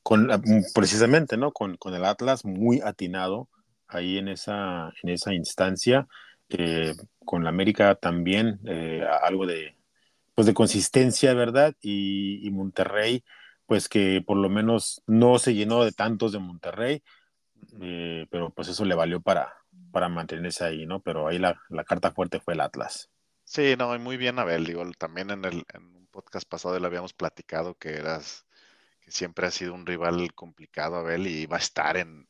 con, 0.01 0.29
precisamente, 0.73 1.37
¿no? 1.37 1.51
Con, 1.51 1.77
con, 1.77 1.93
el 1.93 2.05
Atlas 2.05 2.45
muy 2.45 2.81
atinado 2.81 3.49
ahí 3.87 4.17
en 4.17 4.29
esa, 4.29 4.91
en 5.03 5.09
esa 5.09 5.33
instancia. 5.33 6.07
Eh, 6.49 6.95
con 7.25 7.43
la 7.43 7.49
América 7.49 7.93
también 7.93 8.59
eh, 8.65 9.05
algo 9.21 9.45
de, 9.45 9.75
pues 10.33 10.47
de 10.47 10.55
consistencia, 10.55 11.33
¿verdad? 11.35 11.75
Y, 11.79 12.49
Monterrey, 12.51 13.23
pues 13.67 13.87
que 13.87 14.23
por 14.25 14.37
lo 14.37 14.49
menos 14.49 15.03
no 15.05 15.37
se 15.37 15.53
llenó 15.53 15.83
de 15.83 15.91
tantos 15.91 16.31
de 16.31 16.39
Monterrey, 16.39 17.03
eh, 17.81 18.25
pero 18.31 18.49
pues 18.49 18.67
eso 18.67 18.83
le 18.83 18.95
valió 18.95 19.21
para, 19.21 19.53
para 19.91 20.09
mantenerse 20.09 20.65
ahí, 20.65 20.85
¿no? 20.85 21.01
Pero 21.01 21.27
ahí 21.27 21.39
la, 21.39 21.59
carta 21.85 22.11
fuerte 22.11 22.39
fue 22.39 22.53
el 22.53 22.61
Atlas. 22.61 23.09
Sí, 23.43 23.75
no, 23.77 23.97
muy 23.99 24.17
bien, 24.17 24.39
Abel. 24.39 24.65
Digo, 24.65 24.83
también 24.97 25.31
en, 25.31 25.45
el, 25.45 25.65
en 25.73 25.83
un 25.95 26.07
podcast 26.07 26.47
pasado 26.47 26.79
le 26.79 26.85
habíamos 26.85 27.13
platicado 27.13 27.75
que 27.75 27.93
eras, 27.93 28.45
que 29.01 29.11
siempre 29.11 29.47
ha 29.47 29.51
sido 29.51 29.73
un 29.73 29.85
rival 29.85 30.33
complicado, 30.33 30.97
Abel, 30.97 31.27
y 31.27 31.45
va 31.45 31.57
a 31.57 31.59
estar 31.59 31.97
en 31.97 32.27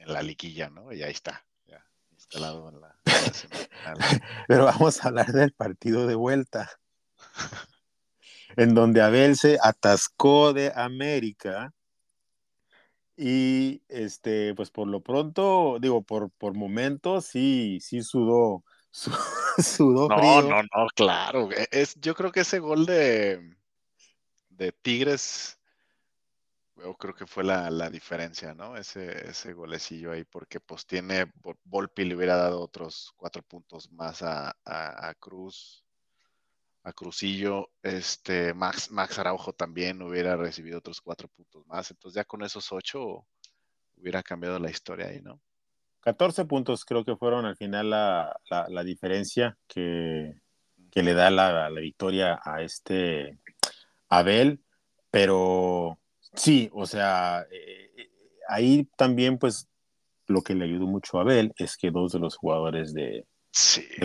en 0.00 0.12
la 0.12 0.22
liguilla, 0.22 0.70
¿no? 0.70 0.92
Y 0.92 1.02
ahí 1.02 1.12
está, 1.12 1.44
ya 1.66 1.84
instalado 2.10 2.68
en 2.70 2.80
la, 2.80 2.96
Pero 4.48 4.64
vamos 4.64 5.04
a 5.04 5.08
hablar 5.08 5.32
del 5.32 5.52
partido 5.52 6.06
de 6.06 6.14
vuelta, 6.14 6.70
en 8.56 8.74
donde 8.74 9.02
Abel 9.02 9.36
se 9.36 9.58
atascó 9.62 10.52
de 10.52 10.72
América. 10.74 11.72
Y 13.22 13.82
este, 13.88 14.54
pues 14.54 14.70
por 14.70 14.88
lo 14.88 15.02
pronto, 15.02 15.76
digo, 15.78 16.00
por, 16.00 16.30
por 16.30 16.54
momentos 16.54 17.26
sí, 17.26 17.78
sí 17.82 18.02
sudó, 18.02 18.64
sudó 19.58 20.08
no, 20.08 20.16
frío. 20.16 20.42
No, 20.48 20.62
no, 20.62 20.86
claro. 20.94 21.52
E, 21.52 21.68
es, 21.70 22.00
yo 22.00 22.14
creo 22.14 22.32
que 22.32 22.40
ese 22.40 22.60
gol 22.60 22.86
de, 22.86 23.56
de 24.48 24.72
Tigres 24.72 25.60
yo 26.82 26.94
creo 26.94 27.14
que 27.14 27.26
fue 27.26 27.44
la, 27.44 27.90
diferencia, 27.90 28.54
¿no? 28.54 28.74
Ese, 28.74 29.28
ese 29.28 29.52
golecillo 29.52 30.12
ahí, 30.12 30.24
porque 30.24 30.60
pues 30.60 30.86
tiene, 30.86 31.30
Volpi 31.64 32.04
le 32.04 32.16
hubiera 32.16 32.36
dado 32.36 32.60
otros 32.60 33.12
cuatro 33.16 33.42
puntos 33.42 33.92
más 33.92 34.22
a, 34.22 35.14
Cruz, 35.18 35.84
a 36.82 36.92
Cruzillo, 36.92 37.70
este, 37.82 38.54
Max, 38.54 38.90
Max 38.90 39.18
Araujo 39.18 39.52
también 39.52 40.00
hubiera 40.02 40.36
recibido 40.36 40.78
otros 40.78 41.00
cuatro 41.00 41.28
puntos 41.28 41.66
más, 41.66 41.90
entonces 41.90 42.16
ya 42.16 42.24
con 42.24 42.42
esos 42.42 42.72
ocho 42.72 43.26
hubiera 43.96 44.22
cambiado 44.22 44.58
la 44.58 44.70
historia 44.70 45.08
ahí, 45.08 45.20
¿no? 45.20 45.40
14 46.00 46.46
puntos 46.46 46.86
creo 46.86 47.04
que 47.04 47.16
fueron 47.16 47.44
al 47.44 47.56
final 47.56 47.90
la, 47.90 48.82
diferencia 48.84 49.58
que, 49.66 50.40
que, 50.90 51.02
le 51.02 51.12
da 51.12 51.30
la, 51.30 51.68
la 51.68 51.80
victoria 51.80 52.40
a 52.42 52.62
este 52.62 53.38
Abel, 54.08 54.64
pero 55.10 56.00
Sí, 56.34 56.70
o 56.72 56.86
sea, 56.86 57.44
eh, 57.50 57.90
eh, 57.96 58.10
ahí 58.48 58.88
también 58.96 59.38
pues 59.38 59.68
lo 60.26 60.42
que 60.42 60.54
le 60.54 60.64
ayudó 60.64 60.86
mucho 60.86 61.18
a 61.18 61.22
Abel 61.22 61.52
es 61.56 61.76
que 61.76 61.90
dos 61.90 62.12
de 62.12 62.20
los 62.20 62.36
jugadores 62.36 62.94
de, 62.94 63.26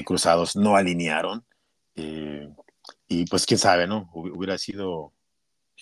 Cruzados 0.04 0.56
no 0.56 0.76
alinearon. 0.76 1.46
Eh, 1.96 2.50
y 3.08 3.26
pues 3.26 3.46
quién 3.46 3.60
sabe, 3.60 3.88
¿no? 3.88 4.10
Hubiera 4.14 4.58
sido 4.58 5.14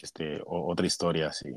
este, 0.01 0.42
otra 0.46 0.86
historia 0.86 1.27
así. 1.27 1.50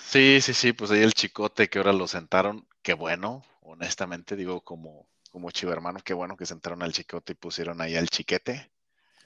Sí, 0.00 0.40
sí, 0.40 0.54
sí, 0.54 0.72
pues 0.72 0.90
ahí 0.90 1.02
el 1.02 1.12
chicote 1.12 1.68
que 1.68 1.78
ahora 1.78 1.92
lo 1.92 2.08
sentaron, 2.08 2.66
qué 2.82 2.94
bueno, 2.94 3.44
honestamente 3.60 4.34
digo 4.34 4.62
como, 4.62 5.08
como 5.30 5.50
chivo 5.50 5.72
hermano, 5.72 6.00
qué 6.04 6.14
bueno 6.14 6.36
que 6.36 6.46
sentaron 6.46 6.82
al 6.82 6.92
chicote 6.92 7.32
y 7.32 7.36
pusieron 7.36 7.80
ahí 7.80 7.96
al 7.96 8.08
chiquete. 8.08 8.72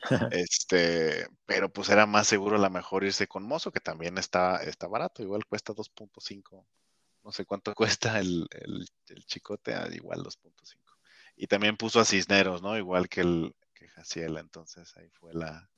este, 0.33 1.27
pero 1.47 1.73
pues 1.73 1.89
era 1.89 2.07
más 2.07 2.27
seguro 2.27 2.57
a 2.57 2.61
lo 2.61 2.71
mejor 2.71 3.05
irse 3.05 3.29
con 3.29 3.45
Mozo, 3.45 3.71
que 3.71 3.81
también 3.81 4.19
está, 4.19 4.57
está 4.63 4.89
barato, 4.89 5.23
igual 5.23 5.47
cuesta 5.47 5.73
2.5. 5.73 6.67
No 7.25 7.33
sé 7.33 7.45
cuánto 7.47 7.75
cuesta 7.75 8.19
el, 8.19 8.47
el, 8.51 9.25
chicote, 9.27 9.75
ah, 9.75 9.89
igual 9.93 10.23
2.5. 10.23 10.77
Y 11.37 11.47
también 11.47 11.77
puso 11.77 12.01
a 12.01 12.05
Cisneros, 12.05 12.63
¿no? 12.63 12.77
Igual 12.77 13.09
que 13.09 13.23
el 13.23 13.55
que 13.83 13.89
Jaciela, 13.89 14.41
entonces 14.41 14.97
ahí 14.97 15.09
fue 15.11 15.35
la 15.35 15.69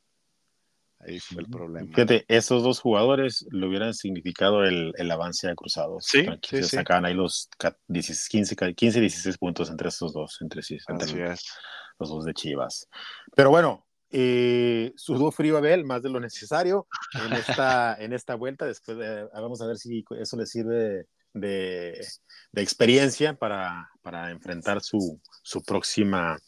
ahí 1.00 1.20
fue 1.20 1.42
el 1.42 1.48
problema. 1.48 1.86
Fíjate, 1.88 2.24
esos 2.28 2.62
dos 2.62 2.80
jugadores 2.80 3.46
le 3.50 3.66
hubieran 3.66 3.94
significado 3.94 4.64
el, 4.64 5.10
avance 5.10 5.48
a 5.48 5.54
Cruzados. 5.54 6.06
Sí, 6.06 6.26
sí, 6.42 6.62
se 6.62 6.76
sacaban 6.76 7.04
ahí 7.04 7.14
los 7.14 7.48
15, 8.30 8.56
15, 8.74 9.00
16 9.00 9.38
puntos 9.38 9.70
entre 9.70 9.88
esos 9.88 10.12
dos, 10.12 10.38
entre 10.40 10.62
sí, 10.62 10.78
entre 10.88 11.34
los 11.98 12.08
dos 12.08 12.24
de 12.24 12.34
Chivas. 12.34 12.88
Pero 13.34 13.50
bueno, 13.50 13.86
eh, 14.10 14.92
sudó 14.96 15.30
frío 15.32 15.56
Abel, 15.58 15.84
más 15.84 16.02
de 16.02 16.10
lo 16.10 16.20
necesario 16.20 16.86
en 17.26 17.32
esta, 17.32 17.96
en 18.00 18.12
esta 18.12 18.34
vuelta. 18.36 18.64
Después 18.64 18.96
vamos 19.32 19.60
a 19.60 19.66
ver 19.66 19.76
si 19.76 20.04
eso 20.18 20.36
le 20.36 20.46
sirve 20.46 21.06
de, 21.34 22.06
experiencia 22.54 23.34
para, 23.34 23.90
enfrentar 24.30 24.80
su, 24.82 25.20
próxima 25.66 26.38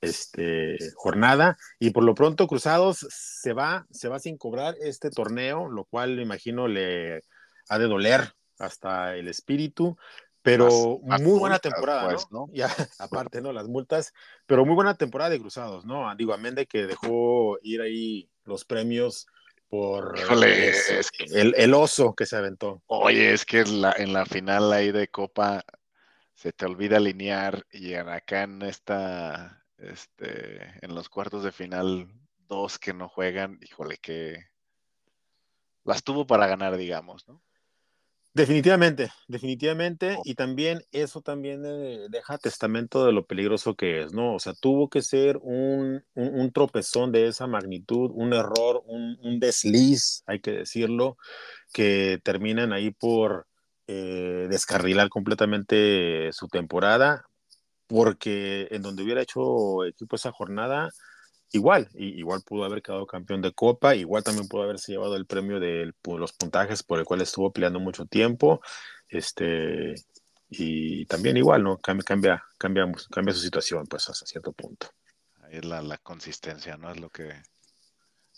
este, 0.00 0.78
jornada. 0.94 1.56
Y 1.78 1.90
por 1.90 2.04
lo 2.04 2.14
pronto, 2.14 2.46
Cruzados 2.46 3.06
se 3.10 3.52
va, 3.52 3.86
se 3.90 4.08
va 4.08 4.18
sin 4.18 4.38
cobrar 4.38 4.74
este 4.80 5.10
torneo, 5.10 5.68
lo 5.68 5.84
cual 5.84 6.16
me 6.16 6.22
imagino 6.22 6.68
le 6.68 7.22
ha 7.68 7.78
de 7.78 7.86
doler 7.86 8.32
hasta 8.58 9.16
el 9.16 9.28
espíritu, 9.28 9.96
pero 10.42 11.00
muy 11.02 11.38
buena 11.38 11.58
temporada, 11.58 12.10
pues, 12.10 12.26
¿no? 12.30 12.48
Ya, 12.52 12.74
aparte, 12.98 13.40
¿no? 13.40 13.52
Las 13.52 13.68
multas, 13.68 14.12
pero 14.46 14.64
muy 14.64 14.74
buena 14.74 14.94
temporada 14.94 15.30
de 15.30 15.40
cruzados, 15.40 15.84
¿no? 15.84 16.14
Digo, 16.16 16.32
Amende 16.32 16.66
que 16.66 16.86
dejó 16.86 17.58
ir 17.62 17.80
ahí 17.80 18.30
los 18.44 18.64
premios 18.64 19.26
por 19.68 20.16
el, 21.32 21.74
oso 21.74 22.14
que 22.14 22.26
se 22.26 22.36
aventó. 22.36 22.82
Oye, 22.86 23.32
es 23.32 23.44
que 23.44 23.60
en 23.60 23.80
la, 23.80 23.92
en 23.96 24.12
la 24.12 24.26
final 24.26 24.72
ahí 24.72 24.90
de 24.90 25.08
Copa 25.08 25.64
se 26.34 26.52
te 26.52 26.66
olvida 26.66 26.96
alinear 26.96 27.64
y 27.70 27.94
acá 27.94 28.42
en 28.42 28.62
esta, 28.62 29.59
este, 29.80 30.62
en 30.84 30.94
los 30.94 31.08
cuartos 31.08 31.44
de 31.44 31.52
final, 31.52 32.08
dos 32.48 32.78
que 32.78 32.92
no 32.92 33.08
juegan, 33.08 33.58
híjole, 33.62 33.98
que 33.98 34.44
las 35.84 36.02
tuvo 36.02 36.26
para 36.26 36.46
ganar, 36.46 36.76
digamos, 36.76 37.26
¿no? 37.28 37.42
Definitivamente, 38.32 39.10
definitivamente, 39.26 40.16
y 40.22 40.36
también 40.36 40.84
eso 40.92 41.20
también 41.20 41.64
eh, 41.66 42.06
deja 42.10 42.38
testamento 42.38 43.04
de 43.04 43.12
lo 43.12 43.26
peligroso 43.26 43.74
que 43.74 44.02
es, 44.02 44.12
¿no? 44.12 44.34
O 44.36 44.38
sea, 44.38 44.52
tuvo 44.52 44.88
que 44.88 45.02
ser 45.02 45.36
un, 45.42 46.04
tropezón 46.54 47.10
de 47.10 47.26
esa 47.26 47.48
magnitud, 47.48 48.12
un 48.14 48.32
error, 48.32 48.84
un, 48.86 49.40
desliz, 49.40 50.22
hay 50.26 50.38
que 50.38 50.52
decirlo, 50.52 51.16
que 51.72 52.20
terminan 52.22 52.72
ahí 52.72 52.92
por 52.92 53.48
eh, 53.88 54.46
descarrilar 54.48 55.08
completamente 55.08 56.30
su 56.32 56.46
temporada, 56.46 57.24
porque 57.90 58.68
en 58.70 58.82
donde 58.82 59.02
hubiera 59.02 59.20
hecho 59.20 59.84
equipo 59.84 60.14
esa 60.14 60.30
jornada, 60.30 60.90
igual, 61.50 61.88
igual 61.94 62.40
pudo 62.46 62.64
haber 62.64 62.82
quedado 62.82 63.04
campeón 63.04 63.42
de 63.42 63.52
Copa, 63.52 63.96
igual 63.96 64.22
también 64.22 64.46
pudo 64.46 64.62
haberse 64.62 64.92
llevado 64.92 65.16
el 65.16 65.26
premio 65.26 65.58
de 65.58 65.92
los 66.04 66.32
puntajes 66.32 66.84
por 66.84 67.00
el 67.00 67.04
cual 67.04 67.20
estuvo 67.20 67.52
peleando 67.52 67.80
mucho 67.80 68.06
tiempo, 68.06 68.60
este, 69.08 69.96
y 70.48 71.04
también 71.06 71.36
igual, 71.36 71.64
¿no? 71.64 71.78
Cambia, 71.78 72.04
cambia, 72.04 72.44
cambia, 72.56 72.86
cambia 73.10 73.34
su 73.34 73.40
situación, 73.40 73.84
pues 73.88 74.08
hasta 74.08 74.24
cierto 74.24 74.52
punto. 74.52 74.86
Ahí 75.42 75.56
es 75.56 75.64
la, 75.64 75.82
la 75.82 75.98
consistencia, 75.98 76.76
¿no? 76.76 76.92
Es 76.92 77.00
lo 77.00 77.10
que, 77.10 77.42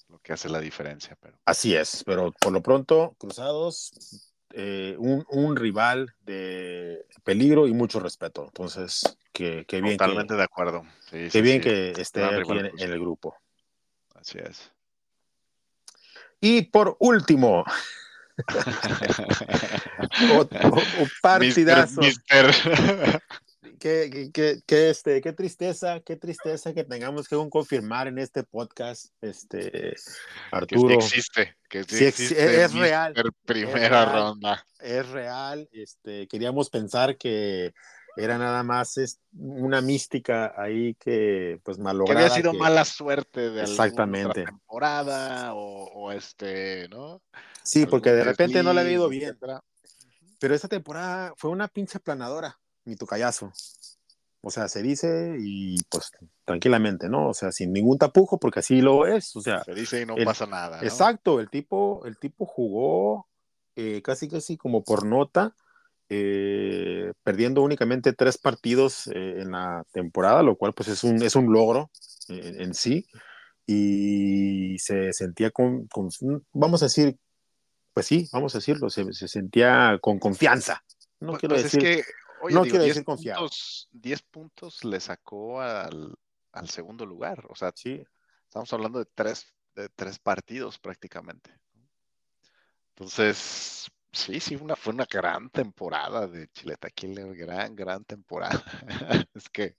lo 0.09 0.19
que 0.21 0.33
hace 0.33 0.49
la 0.49 0.61
diferencia. 0.61 1.15
Pero... 1.21 1.39
Así 1.45 1.75
es, 1.75 2.03
pero 2.07 2.33
por 2.41 2.55
lo 2.55 2.63
pronto, 2.63 3.15
Cruzados, 3.19 4.32
eh, 4.55 4.97
un, 4.99 5.25
un, 5.29 5.57
rival 5.57 6.15
de 6.21 7.07
peligro 7.25 7.67
y 7.67 7.75
mucho 7.75 8.01
respeto. 8.01 8.45
Entonces, 8.45 9.17
que, 9.33 9.65
que 9.67 9.81
bien. 9.81 9.97
Totalmente 9.97 10.35
de 10.35 10.43
acuerdo. 10.43 10.83
Sí, 11.11 11.29
qué 11.31 11.43
bien 11.43 11.61
que 11.61 11.93
esté 11.93 12.25
aquí 12.25 12.53
en, 12.53 12.67
en, 12.67 12.93
el 12.93 13.01
grupo. 13.01 13.37
Así 14.15 14.39
es. 14.39 14.71
Y 16.41 16.63
por 16.63 16.97
último, 16.99 17.65
o, 20.35 20.41
o, 20.41 20.49
partidazo. 21.21 22.01
Mister, 22.01 22.47
mister. 22.47 23.23
Qué, 23.83 24.31
qué, 24.33 24.63
qué, 24.65 24.91
este, 24.91 25.21
qué 25.21 25.33
tristeza, 25.33 25.99
qué 26.07 26.15
tristeza 26.15 26.73
que 26.73 26.85
tengamos 26.85 27.27
que 27.27 27.35
confirmar 27.51 28.07
en 28.07 28.21
este 28.21 28.45
podcast, 28.45 29.07
este, 29.21 29.97
Arturo. 30.53 31.01
Que 31.01 31.03
sí 31.03 31.19
existe, 31.19 31.57
que 31.69 31.83
sí, 31.83 31.97
sí 31.97 32.05
existe 32.05 32.63
es, 32.63 32.73
real. 32.75 33.13
Primera 33.45 33.81
es 33.81 33.91
real, 33.91 34.13
ronda. 34.13 34.67
Es 34.79 35.09
real, 35.09 35.69
este, 35.73 36.29
queríamos 36.29 36.71
pensar 36.71 37.17
que 37.17 37.75
era 38.17 38.39
nada 38.39 38.63
más 38.63 38.99
es 38.99 39.19
una 39.37 39.81
mística 39.81 40.55
ahí 40.57 40.95
que 40.95 41.59
pues 41.65 41.81
malograda. 41.81 42.21
Que 42.21 42.25
había 42.27 42.37
sido 42.37 42.53
que... 42.53 42.59
mala 42.59 42.85
suerte 42.85 43.51
de 43.51 43.63
Exactamente. 43.63 44.45
temporada 44.45 45.55
o, 45.55 45.87
o, 45.93 46.13
este, 46.13 46.87
¿no? 46.89 47.21
Sí, 47.65 47.87
porque 47.87 48.13
de 48.13 48.23
repente 48.23 48.63
no 48.63 48.73
le 48.73 48.83
había 48.83 48.93
ido 48.93 49.09
bien. 49.09 49.37
Pero 50.39 50.55
esta 50.55 50.69
temporada 50.69 51.35
fue 51.37 51.51
una 51.51 51.67
pinche 51.67 51.99
planadora 51.99 52.62
mi 52.85 52.97
tocayazo. 52.97 53.53
O 54.45 54.51
sea, 54.51 54.69
se 54.69 54.83
dice 54.83 55.37
y 55.39 55.81
pues 55.85 56.11
tranquilamente, 56.45 57.09
¿no? 57.09 57.29
O 57.29 57.35
sea, 57.35 57.53
sin 57.53 57.73
ningún 57.73 57.97
tapujo, 57.97 58.39
porque 58.39 58.59
así 58.59 58.81
lo 58.81 59.07
es. 59.07 59.37
O 59.37 59.41
sea, 59.41 59.63
se 59.63 59.73
dice 59.73 60.03
y 60.03 60.07
no 60.07 60.17
el, 60.17 60.25
pasa 60.25 60.47
nada. 60.47 60.79
¿no? 60.79 60.83
Exacto, 60.83 61.39
el 61.39 61.49
tipo, 61.49 62.05
el 62.07 62.19
tipo 62.19 62.45
jugó 62.45 63.29
eh, 63.77 64.03
casi 64.03 64.29
casi 64.29 64.57
como 64.57 64.83
por 64.83 65.07
nota, 65.07 65.55
eh, 66.09 67.13
perdiendo 67.23 67.63
únicamente 67.63 68.13
tres 68.13 68.37
partidos 68.37 69.07
eh, 69.07 69.41
en 69.41 69.53
la 69.53 69.85
temporada, 69.93 70.43
lo 70.43 70.57
cual 70.57 70.73
pues 70.73 70.89
es 70.89 71.05
un, 71.05 71.23
es 71.23 71.37
un 71.37 71.53
logro 71.53 71.91
en, 72.29 72.61
en 72.61 72.75
sí. 72.75 73.07
Y 73.65 74.77
se 74.79 75.13
sentía 75.13 75.53
con, 75.53 75.87
con, 75.87 76.09
vamos 76.53 76.83
a 76.83 76.87
decir, 76.87 77.17
pues 77.95 78.07
sí, 78.07 78.29
vamos 78.33 78.55
a 78.55 78.59
decirlo, 78.59 78.91
se, 78.91 79.13
se 79.13 79.29
sentía 79.29 79.99
con 80.03 80.19
confianza. 80.19 80.83
No 81.21 81.29
pues, 81.29 81.41
quiero 81.41 81.55
pues 81.55 81.65
decir. 81.65 81.87
Es 81.87 82.05
que 82.05 82.13
Oye, 82.45 82.57
no 82.57 82.65
digo, 82.65 82.73
quiero 82.73 82.85
10 82.85 82.97
decir 82.97 83.05
confiado. 83.05 83.41
puntos, 83.41 83.89
10 83.93 84.23
puntos 84.23 84.85
le 84.85 84.99
sacó 84.99 85.61
al, 85.61 86.13
al, 86.51 86.69
segundo 86.69 87.07
lugar. 87.07 87.47
O 87.49 87.55
sea, 87.55 87.73
sí. 87.75 88.05
estamos 88.45 88.73
hablando 88.73 88.99
de 88.99 89.07
tres, 89.15 89.47
de 89.77 89.89
tres 89.91 90.19
partidos 90.19 90.77
prácticamente. 90.81 91.57
Entonces, 92.97 93.87
sí, 94.11 94.41
sí, 94.41 94.57
una, 94.57 94.75
fue 94.75 94.93
una 94.93 95.07
gran 95.09 95.51
temporada 95.51 96.27
de 96.27 96.49
Chiletaquile, 96.49 97.33
gran, 97.35 97.77
gran 97.77 98.05
temporada. 98.05 98.61
es 99.35 99.49
que, 99.49 99.77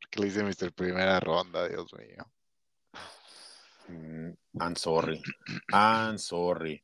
porque 0.00 0.20
le 0.20 0.28
hice 0.28 0.44
Mr. 0.44 0.72
Primera 0.72 1.18
ronda, 1.18 1.68
Dios 1.68 1.92
mío. 1.94 2.30
Mm, 3.88 4.30
I'm 4.60 4.76
sorry. 4.76 5.20
I'm 5.72 6.16
sorry. 6.16 6.80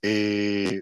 Eh, 0.00 0.80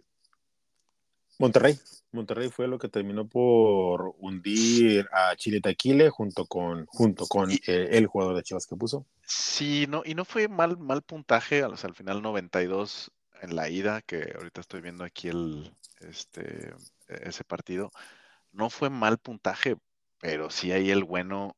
Monterrey. 1.44 1.78
Monterrey 2.12 2.48
fue 2.48 2.68
lo 2.68 2.78
que 2.78 2.88
terminó 2.88 3.28
por 3.28 4.14
hundir 4.18 5.06
a 5.12 5.36
Chile 5.36 5.60
Taquile 5.60 6.08
junto 6.08 6.46
con, 6.46 6.86
junto 6.86 7.26
con 7.26 7.50
y, 7.50 7.56
eh, 7.66 7.88
el 7.92 8.06
jugador 8.06 8.34
de 8.34 8.42
Chivas 8.42 8.66
que 8.66 8.76
puso. 8.76 9.04
Sí, 9.26 9.84
no, 9.86 10.02
y 10.06 10.14
no 10.14 10.24
fue 10.24 10.48
mal, 10.48 10.78
mal 10.78 11.02
puntaje, 11.02 11.62
o 11.62 11.76
sea, 11.76 11.88
al 11.88 11.94
final 11.94 12.22
92 12.22 13.12
en 13.42 13.56
la 13.56 13.68
ida, 13.68 14.00
que 14.00 14.32
ahorita 14.34 14.62
estoy 14.62 14.80
viendo 14.80 15.04
aquí 15.04 15.28
el, 15.28 15.76
este, 16.00 16.72
ese 17.08 17.44
partido, 17.44 17.90
no 18.52 18.70
fue 18.70 18.88
mal 18.88 19.18
puntaje, 19.18 19.76
pero 20.18 20.48
sí 20.48 20.72
ahí 20.72 20.90
el 20.90 21.04
bueno 21.04 21.56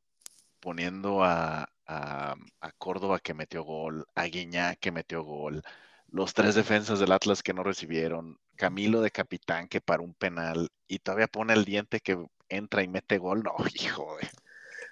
poniendo 0.59 1.23
a, 1.23 1.69
a, 1.85 2.35
a 2.59 2.71
Córdoba 2.73 3.19
que 3.19 3.33
metió 3.33 3.63
gol, 3.63 4.05
a 4.15 4.25
Guiñá 4.25 4.75
que 4.75 4.91
metió 4.91 5.23
gol, 5.23 5.63
los 6.09 6.33
tres 6.33 6.55
defensas 6.55 6.99
del 6.99 7.13
Atlas 7.13 7.41
que 7.41 7.53
no 7.53 7.63
recibieron, 7.63 8.37
Camilo 8.57 9.01
de 9.01 9.11
capitán 9.11 9.67
que 9.69 9.81
para 9.81 10.03
un 10.03 10.13
penal 10.13 10.69
y 10.87 10.99
todavía 10.99 11.27
pone 11.27 11.53
el 11.53 11.65
diente 11.65 12.01
que 12.01 12.17
entra 12.49 12.83
y 12.83 12.87
mete 12.89 13.17
gol. 13.17 13.43
No, 13.43 13.55
hijo 13.75 14.17
de. 14.21 14.27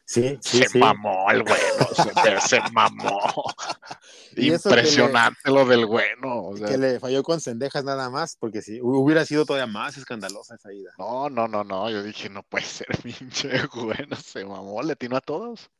Sí, 0.07 0.37
sí, 0.39 0.59
se 0.59 0.69
sí. 0.69 0.77
mamó 0.77 1.31
el 1.31 1.41
bueno, 1.41 1.87
se, 1.93 2.41
se 2.41 2.61
mamó. 2.71 3.19
Impresionante 4.37 5.49
lo 5.49 5.65
del 5.65 5.87
bueno. 5.87 6.43
O 6.43 6.57
sea, 6.57 6.67
Que 6.67 6.77
le 6.77 6.99
falló 6.99 7.23
con 7.23 7.41
cendejas 7.41 7.83
nada 7.83 8.11
más, 8.11 8.37
porque 8.37 8.61
si 8.61 8.79
hubiera 8.81 9.25
sido 9.25 9.45
todavía 9.45 9.65
más 9.65 9.97
escandalosa 9.97 10.55
esa 10.55 10.71
ida. 10.71 10.91
no, 10.99 11.29
no, 11.31 11.47
no, 11.47 11.63
no. 11.63 11.89
Yo 11.89 12.03
dije, 12.03 12.29
no 12.29 12.43
puede 12.43 12.65
ser, 12.65 12.87
pinche 13.03 13.49
bueno, 13.73 14.15
se 14.15 14.45
mamó, 14.45 14.83
le 14.83 14.95
tiró 14.95 15.17
a 15.17 15.21
todos. 15.21 15.71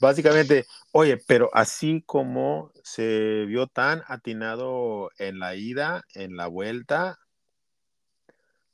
Básicamente, 0.00 0.66
oye, 0.92 1.18
pero 1.26 1.50
así 1.52 2.02
como 2.06 2.72
se 2.82 3.44
vio 3.46 3.66
tan 3.66 4.02
atinado 4.06 5.10
en 5.18 5.38
la 5.38 5.54
ida, 5.54 6.02
en 6.14 6.36
la 6.36 6.46
vuelta, 6.46 7.18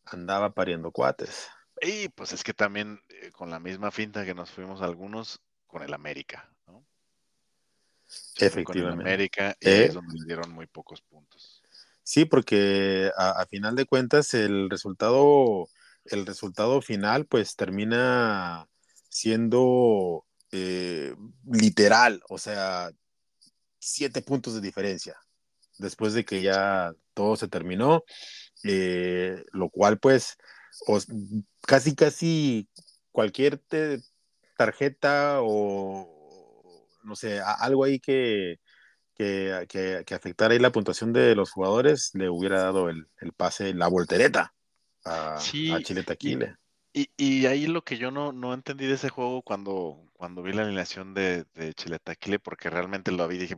andaba 0.04 0.52
pariendo 0.54 0.90
cuates. 0.90 1.48
Y 1.80 2.08
pues 2.08 2.32
es 2.32 2.42
que 2.42 2.54
también 2.54 3.00
eh, 3.08 3.30
con 3.30 3.50
la 3.50 3.60
misma 3.60 3.90
finta 3.90 4.24
que 4.24 4.34
nos 4.34 4.50
fuimos 4.50 4.82
algunos 4.82 5.40
con 5.66 5.82
el 5.82 5.94
América, 5.94 6.50
¿no? 6.66 6.84
Se 8.06 8.50
fue 8.50 8.64
Con 8.64 8.76
el 8.78 8.84
Efectivamente. 8.84 9.02
América 9.10 9.56
y 9.60 9.68
¿Eh? 9.68 9.84
es 9.86 9.94
donde 9.94 10.14
le 10.18 10.24
dieron 10.26 10.50
muy 10.52 10.66
pocos 10.66 11.02
puntos. 11.02 11.62
Sí, 12.02 12.24
porque 12.24 13.10
a, 13.16 13.42
a 13.42 13.46
final 13.46 13.76
de 13.76 13.84
cuentas 13.84 14.32
el 14.32 14.70
resultado, 14.70 15.68
el 16.06 16.24
resultado 16.24 16.80
final, 16.80 17.26
pues 17.26 17.54
termina 17.54 18.66
siendo 19.10 20.24
eh, 20.52 21.14
literal, 21.50 22.22
o 22.28 22.38
sea, 22.38 22.90
siete 23.78 24.22
puntos 24.22 24.54
de 24.54 24.60
diferencia 24.60 25.16
después 25.78 26.12
de 26.12 26.24
que 26.24 26.42
ya 26.42 26.92
todo 27.14 27.36
se 27.36 27.48
terminó, 27.48 28.04
eh, 28.64 29.44
lo 29.52 29.70
cual 29.70 29.98
pues 29.98 30.36
os, 30.86 31.06
casi 31.62 31.94
casi 31.94 32.68
cualquier 33.12 33.58
te, 33.58 34.00
tarjeta 34.56 35.38
o 35.42 36.86
no 37.04 37.16
sé, 37.16 37.40
a, 37.40 37.52
algo 37.52 37.84
ahí 37.84 38.00
que, 38.00 38.56
que, 39.14 39.66
que, 39.68 40.02
que, 40.04 40.14
afectara 40.14 40.52
ahí 40.52 40.58
la 40.58 40.72
puntuación 40.72 41.12
de 41.12 41.34
los 41.34 41.50
jugadores 41.50 42.10
le 42.14 42.28
hubiera 42.28 42.62
dado 42.62 42.88
el, 42.88 43.06
el 43.20 43.32
pase, 43.32 43.72
la 43.72 43.88
voltereta 43.88 44.54
a, 45.04 45.40
Sí, 45.40 45.70
a 45.70 45.80
Chile 45.80 46.02
Taquile. 46.02 46.56
Y, 46.92 47.10
y 47.16 47.46
ahí 47.46 47.66
lo 47.66 47.82
que 47.82 47.98
yo 47.98 48.10
no, 48.10 48.32
no 48.32 48.54
entendí 48.54 48.86
de 48.86 48.94
ese 48.94 49.08
juego 49.10 49.42
cuando, 49.42 50.06
cuando 50.14 50.42
vi 50.42 50.52
la 50.52 50.62
alineación 50.62 51.14
de, 51.14 51.44
de 51.54 51.74
Chiletaquile, 51.74 52.38
porque 52.38 52.70
realmente 52.70 53.12
lo 53.12 53.28
vi 53.28 53.36
y 53.36 53.40
dije, 53.40 53.56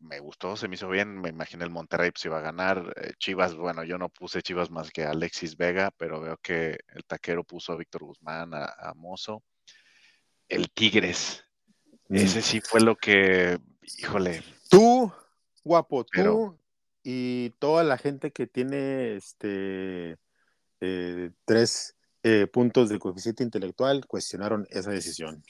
me, 0.00 0.18
gustó, 0.18 0.56
se 0.56 0.66
me 0.66 0.74
hizo 0.76 0.88
bien, 0.88 1.20
me 1.20 1.28
imaginé 1.28 1.64
el 1.64 1.70
Monterrey 1.70 2.10
pues 2.10 2.24
iba 2.24 2.38
a 2.38 2.42
ganar. 2.42 2.94
eh, 2.96 3.12
Chivas, 3.18 3.54
bueno, 3.54 3.84
yo 3.84 3.98
no 3.98 4.08
puse 4.08 4.42
Chivas 4.42 4.70
más 4.70 4.90
que 4.90 5.04
a 5.04 5.10
Alexis 5.10 5.56
Vega, 5.56 5.90
pero 5.96 6.20
veo 6.20 6.38
que 6.38 6.78
el 6.94 7.04
taquero 7.06 7.44
puso 7.44 7.72
a 7.72 7.76
Víctor 7.76 8.04
Guzmán, 8.04 8.54
a, 8.54 8.64
a 8.64 8.94
Mozo. 8.94 9.42
El 10.48 10.70
Tigres, 10.70 11.42
Mm. 12.08 12.16
ese 12.16 12.42
sí 12.42 12.60
fue 12.60 12.82
lo 12.82 12.96
que, 12.96 13.58
híjole, 13.98 14.42
Tú, 14.68 15.10
guapo, 15.62 16.04
tú 16.04 16.10
Pero- 16.12 16.58
y 17.02 17.48
toda 17.58 17.82
la 17.82 17.96
gente 17.96 18.30
que 18.30 18.46
tiene 18.46 19.16
este 19.16 20.18
eh, 20.80 21.30
tres 21.46 21.96
eh, 22.24 22.46
puntos 22.46 22.88
de 22.88 22.98
coeficiente 22.98 23.44
intelectual 23.44 24.06
cuestionaron 24.06 24.66
esa 24.70 24.90
decisión. 24.90 25.44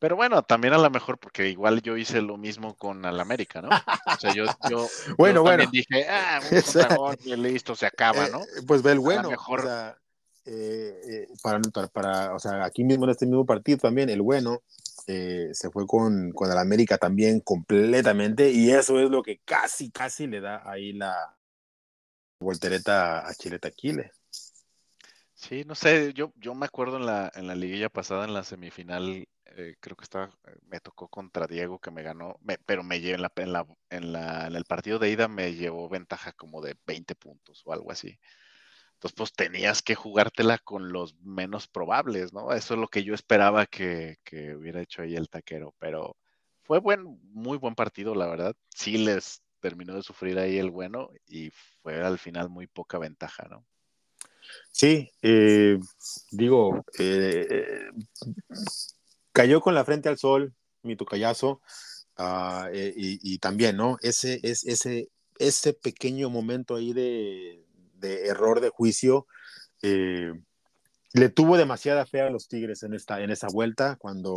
Pero 0.00 0.16
bueno, 0.16 0.42
también 0.42 0.74
a 0.74 0.78
lo 0.78 0.90
mejor 0.90 1.18
porque 1.18 1.48
igual 1.48 1.80
yo 1.80 1.96
hice 1.96 2.20
lo 2.22 2.36
mismo 2.36 2.74
con 2.76 3.04
el 3.04 3.20
América, 3.20 3.62
¿no? 3.62 3.68
O 3.68 4.20
sea, 4.20 4.32
yo, 4.34 4.46
yo, 4.68 4.88
Bueno, 5.18 5.40
yo 5.40 5.42
bueno. 5.42 5.62
también 5.62 5.70
dije, 5.70 6.08
ah, 6.08 6.40
un 6.98 7.16
y 7.24 7.36
listo, 7.36 7.76
se 7.76 7.86
acaba, 7.86 8.28
¿no? 8.28 8.42
Eh, 8.42 8.62
pues 8.66 8.82
ve 8.82 8.90
el 8.92 8.98
A 8.98 9.00
lo 9.00 9.04
bueno. 9.04 9.30
mejor- 9.30 9.60
o 9.60 9.62
sea, 9.62 9.96
eh, 10.44 11.00
eh, 11.08 11.28
para, 11.40 11.60
para, 11.60 11.86
para- 11.88 12.34
o 12.34 12.38
sea, 12.40 12.64
aquí 12.64 12.82
mismo 12.82 13.04
en 13.04 13.10
este 13.10 13.26
mismo 13.26 13.46
partido 13.46 13.78
también, 13.78 14.10
el 14.10 14.22
bueno 14.22 14.62
eh, 15.06 15.50
se 15.52 15.70
fue 15.70 15.86
con, 15.86 16.32
con 16.32 16.50
el 16.50 16.58
América 16.58 16.98
también 16.98 17.40
completamente, 17.40 18.50
y 18.50 18.70
eso 18.70 18.98
es 18.98 19.08
lo 19.08 19.22
que 19.22 19.40
casi, 19.44 19.90
casi 19.90 20.26
le 20.26 20.40
da 20.40 20.62
ahí 20.68 20.92
la, 20.92 21.38
voltereta 22.40 23.26
a 23.26 23.34
Chile 23.34 23.58
Taquile. 23.58 24.12
Sí, 25.40 25.62
no 25.64 25.74
sé, 25.76 26.12
yo, 26.14 26.32
yo 26.36 26.52
me 26.54 26.66
acuerdo 26.66 26.96
en 26.96 27.06
la, 27.06 27.30
en 27.34 27.46
la 27.46 27.54
liguilla 27.54 27.88
pasada, 27.88 28.24
en 28.24 28.34
la 28.34 28.42
semifinal, 28.42 29.28
eh, 29.46 29.76
creo 29.80 29.96
que 29.96 30.02
estaba, 30.02 30.30
me 30.66 30.80
tocó 30.80 31.06
contra 31.08 31.46
Diego 31.46 31.78
que 31.78 31.92
me 31.92 32.02
ganó, 32.02 32.38
pero 32.66 32.82
me 32.82 33.00
llevó 33.00 33.14
en, 33.14 33.22
la, 33.22 33.32
en, 33.36 33.52
la, 33.52 33.66
en, 33.90 34.12
la, 34.12 34.46
en 34.48 34.56
el 34.56 34.64
partido 34.64 34.98
de 34.98 35.10
ida 35.10 35.28
me 35.28 35.54
llevó 35.54 35.88
ventaja 35.88 36.32
como 36.32 36.60
de 36.60 36.76
20 36.86 37.14
puntos 37.14 37.62
o 37.64 37.72
algo 37.72 37.92
así. 37.92 38.18
Entonces, 38.94 39.14
pues 39.16 39.32
tenías 39.34 39.82
que 39.82 39.94
jugártela 39.96 40.58
con 40.58 40.92
los 40.92 41.14
menos 41.20 41.68
probables, 41.68 42.32
¿no? 42.32 42.52
Eso 42.52 42.74
es 42.74 42.80
lo 42.80 42.88
que 42.88 43.04
yo 43.04 43.14
esperaba 43.14 43.66
que, 43.66 44.18
que 44.24 44.56
hubiera 44.56 44.82
hecho 44.82 45.02
ahí 45.02 45.16
el 45.16 45.28
taquero, 45.30 45.74
pero 45.78 46.16
fue 46.64 46.80
buen, 46.80 47.20
muy 47.32 47.58
buen 47.58 47.74
partido, 47.76 48.14
la 48.16 48.26
verdad. 48.28 48.56
Sí 48.70 48.98
les 48.98 49.42
terminó 49.60 49.94
de 49.94 50.02
sufrir 50.02 50.38
ahí 50.38 50.58
el 50.58 50.70
bueno 50.70 51.10
y 51.26 51.50
fue 51.82 52.02
al 52.04 52.18
final 52.18 52.50
muy 52.50 52.66
poca 52.68 52.98
ventaja, 52.98 53.46
¿no? 53.50 53.66
Sí, 54.70 55.10
eh, 55.22 55.78
digo, 56.30 56.84
eh, 56.98 57.88
cayó 59.32 59.60
con 59.60 59.74
la 59.74 59.84
frente 59.84 60.08
al 60.08 60.18
sol, 60.18 60.54
mi 60.82 60.96
tocayazo, 60.96 61.60
uh, 62.18 62.68
y, 62.72 63.18
y, 63.22 63.38
también, 63.38 63.76
¿no? 63.76 63.96
Ese, 64.02 64.40
es, 64.42 64.64
ese, 64.64 65.08
ese 65.38 65.72
pequeño 65.72 66.30
momento 66.30 66.76
ahí 66.76 66.92
de, 66.92 67.64
de 67.94 68.26
error 68.26 68.60
de 68.60 68.70
juicio 68.70 69.26
eh, 69.82 70.32
le 71.14 71.28
tuvo 71.30 71.56
demasiada 71.56 72.04
fe 72.06 72.20
a 72.20 72.30
los 72.30 72.48
Tigres 72.48 72.82
en 72.82 72.92
esta 72.92 73.20
en 73.22 73.30
esa 73.30 73.48
vuelta 73.48 73.96
cuando 73.96 74.36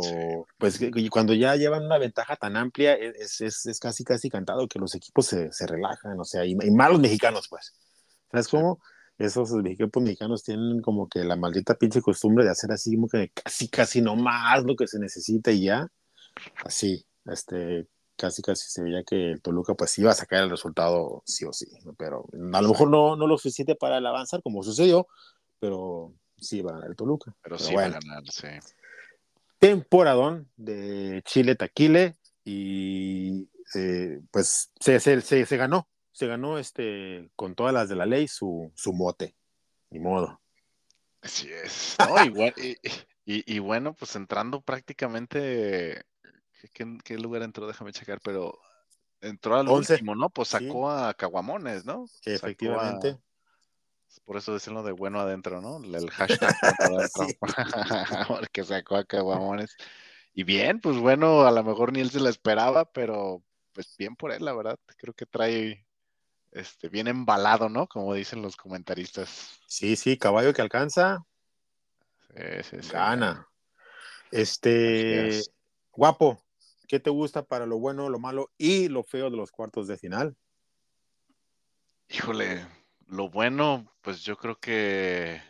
pues 0.56 0.80
cuando 1.10 1.34
ya 1.34 1.54
llevan 1.56 1.84
una 1.84 1.98
ventaja 1.98 2.36
tan 2.36 2.56
amplia 2.56 2.94
e, 2.94 3.12
es, 3.18 3.40
es, 3.42 3.66
es 3.66 3.78
casi 3.78 4.04
casi 4.04 4.30
cantado 4.30 4.66
que 4.68 4.78
los 4.78 4.94
equipos 4.94 5.26
se, 5.26 5.52
se 5.52 5.66
relajan 5.66 6.18
o 6.18 6.24
sea 6.24 6.46
y, 6.46 6.52
y 6.52 6.70
malos 6.70 7.00
mexicanos 7.00 7.48
pues. 7.48 7.74
Sabes 8.30 8.48
cómo 8.48 8.80
esos 9.18 9.52
equipos 9.64 10.02
mexicanos 10.02 10.42
tienen 10.42 10.80
como 10.80 11.08
que 11.08 11.24
la 11.24 11.36
maldita 11.36 11.74
pinche 11.74 12.00
costumbre 12.00 12.44
de 12.44 12.50
hacer 12.50 12.72
así 12.72 12.94
como 12.94 13.08
que 13.08 13.30
casi 13.30 13.68
casi 13.68 14.00
no 14.00 14.16
más 14.16 14.64
lo 14.64 14.74
que 14.74 14.86
se 14.86 14.98
necesita 14.98 15.52
y 15.52 15.64
ya 15.64 15.88
así 16.64 17.04
este 17.26 17.86
casi 18.16 18.42
casi 18.42 18.70
se 18.70 18.82
veía 18.82 19.02
que 19.04 19.32
el 19.32 19.42
Toluca 19.42 19.74
pues 19.74 19.98
iba 19.98 20.10
a 20.10 20.14
sacar 20.14 20.42
el 20.42 20.50
resultado 20.50 21.22
sí 21.26 21.44
o 21.44 21.52
sí, 21.52 21.66
pero 21.96 22.26
a 22.52 22.62
lo 22.62 22.68
mejor 22.68 22.88
no, 22.88 23.16
no 23.16 23.26
lo 23.26 23.36
suficiente 23.36 23.74
para 23.74 23.98
el 23.98 24.06
avanzar 24.06 24.42
como 24.42 24.62
sucedió, 24.62 25.08
pero 25.58 26.12
sí 26.38 26.58
iba 26.58 26.70
a 26.70 26.74
ganar 26.74 26.90
el 26.90 26.96
Toluca. 26.96 27.34
Pero, 27.42 27.58
sí 27.58 27.72
bueno. 27.72 27.92
va 27.92 27.96
a 27.96 28.00
ganar, 28.00 28.22
sí. 28.30 28.48
Temporadón 29.58 30.48
de 30.56 31.22
Chile 31.24 31.54
Taquile 31.54 32.16
y 32.44 33.48
eh, 33.74 34.20
pues 34.30 34.70
se, 34.78 35.00
se, 35.00 35.20
se, 35.20 35.46
se, 35.46 35.56
ganó, 35.56 35.88
se 36.12 36.26
ganó 36.26 36.58
este 36.58 37.30
con 37.36 37.54
todas 37.54 37.74
las 37.74 37.88
de 37.88 37.96
la 37.96 38.06
ley 38.06 38.28
su, 38.28 38.70
su 38.74 38.92
mote, 38.92 39.36
ni 39.90 39.98
modo. 39.98 40.40
Así 41.20 41.50
es. 41.50 41.96
No, 41.98 42.24
igual, 42.24 42.54
y, 42.56 42.76
y, 43.24 43.54
y, 43.54 43.58
bueno, 43.58 43.94
pues 43.94 44.16
entrando 44.16 44.60
prácticamente 44.60 46.04
¿Qué, 46.72 46.98
qué 47.04 47.18
lugar 47.18 47.42
entró? 47.42 47.66
Déjame 47.66 47.92
checar, 47.92 48.20
pero 48.22 48.58
entró 49.20 49.56
al 49.56 49.68
11. 49.68 49.94
último, 49.94 50.14
¿no? 50.14 50.30
Pues 50.30 50.48
sacó 50.48 50.90
sí. 50.90 51.04
a 51.04 51.14
Caguamones, 51.14 51.84
¿no? 51.84 52.06
Sí, 52.06 52.30
efectivamente. 52.30 53.10
A... 53.10 53.20
Por 54.24 54.36
eso 54.36 54.52
decirlo 54.52 54.82
de 54.82 54.92
bueno 54.92 55.20
adentro, 55.20 55.60
¿no? 55.60 55.78
El 55.78 56.10
hashtag 56.10 56.54
adentro. 56.78 57.26
Porque 58.28 58.64
sacó 58.64 58.96
a 58.96 59.04
Caguamones. 59.04 59.76
Y 60.34 60.44
bien, 60.44 60.80
pues 60.80 60.96
bueno, 60.98 61.42
a 61.42 61.50
lo 61.50 61.64
mejor 61.64 61.92
ni 61.92 62.00
él 62.00 62.10
se 62.10 62.20
la 62.20 62.30
esperaba, 62.30 62.84
pero 62.90 63.42
pues 63.72 63.96
bien 63.98 64.16
por 64.16 64.32
él, 64.32 64.44
la 64.44 64.54
verdad. 64.54 64.78
Creo 64.96 65.14
que 65.14 65.26
trae 65.26 65.86
este, 66.52 66.88
bien 66.88 67.08
embalado, 67.08 67.68
¿no? 67.68 67.86
Como 67.88 68.14
dicen 68.14 68.42
los 68.42 68.56
comentaristas. 68.56 69.60
Sí, 69.66 69.96
sí, 69.96 70.16
caballo 70.16 70.52
que 70.52 70.62
alcanza. 70.62 71.24
Sí, 72.28 72.62
sí, 72.62 72.76
sí. 72.82 72.90
Gana. 72.92 73.48
Este, 74.30 75.42
guapo, 75.90 76.42
¿Qué 76.92 77.00
te 77.00 77.08
gusta 77.08 77.42
para 77.42 77.64
lo 77.64 77.78
bueno, 77.78 78.10
lo 78.10 78.18
malo 78.18 78.50
y 78.58 78.88
lo 78.88 79.02
feo 79.02 79.30
de 79.30 79.36
los 79.38 79.50
cuartos 79.50 79.88
de 79.88 79.96
final? 79.96 80.36
Híjole, 82.10 82.66
lo 83.06 83.30
bueno, 83.30 83.90
pues 84.02 84.22
yo 84.22 84.36
creo 84.36 84.60
que, 84.60 85.40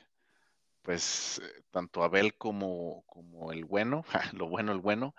pues, 0.83 1.43
tanto 1.73 2.05
Abel 2.05 2.37
como, 2.37 3.03
como 3.07 3.51
el 3.51 3.65
bueno, 3.65 4.05
lo 4.35 4.49
bueno, 4.49 4.71
el 4.71 4.79
bueno, 4.79 5.17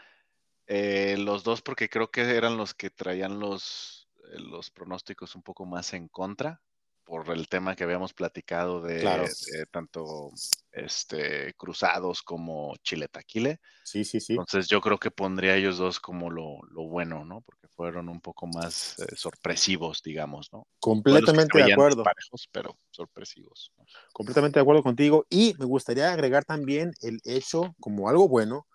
eh, 0.67 1.17
los 1.19 1.43
dos 1.43 1.62
porque 1.62 1.89
creo 1.89 2.10
que 2.10 2.22
eran 2.22 2.56
los 2.56 2.74
que 2.74 2.89
traían 2.89 3.39
los, 3.39 4.03
los 4.39 4.72
pronósticos 4.72 5.36
un 5.36 5.43
poco 5.43 5.65
más 5.65 5.93
en 5.93 6.08
contra 6.08 6.62
por 7.04 7.30
el 7.32 7.48
tema 7.50 7.76
que 7.76 7.84
habíamos 7.84 8.13
platicado 8.13 8.82
de, 8.82 9.02
claro. 9.02 9.24
de 9.24 9.65
tanto 9.65 10.32
este, 10.72 11.54
Cruzados 11.56 12.22
como 12.22 12.76
Chile 12.82 13.08
Taquile. 13.08 13.60
Sí, 13.84 14.06
sí, 14.06 14.19
sí. 14.19 14.34
Entonces 14.34 14.67
yo 14.67 14.80
creo 14.82 14.98
que 14.98 15.12
pondría 15.12 15.54
a 15.54 15.56
ellos 15.58 15.78
dos 15.78 16.00
como 16.00 16.30
lo, 16.30 16.60
lo 16.72 16.84
bueno, 16.84 17.26
¿no? 17.26 17.41
Porque 17.41 17.67
fueron 17.67 18.10
un 18.10 18.22
poco 18.22 18.48
más 18.48 18.98
eh, 19.00 19.15
sorpresivos, 19.15 20.02
digamos, 20.02 20.52
¿no? 20.54 20.67
Completamente 20.80 21.63
de 21.63 21.74
acuerdo. 21.74 22.04
Parejos, 22.04 22.48
pero 22.52 22.78
sorpresivos. 22.89 23.74
¿no? 23.78 23.86
Completamente 24.13 24.60
de 24.60 24.62
acuerdo 24.62 24.84
contigo. 24.84 25.26
Y 25.30 25.56
me 25.60 25.65
gustaría 25.65 26.12
agregar 26.12 26.46
también 26.46 26.93
el 27.02 27.19
hecho, 27.26 27.76
como 27.80 28.10
algo 28.10 28.28
bueno, 28.28 28.65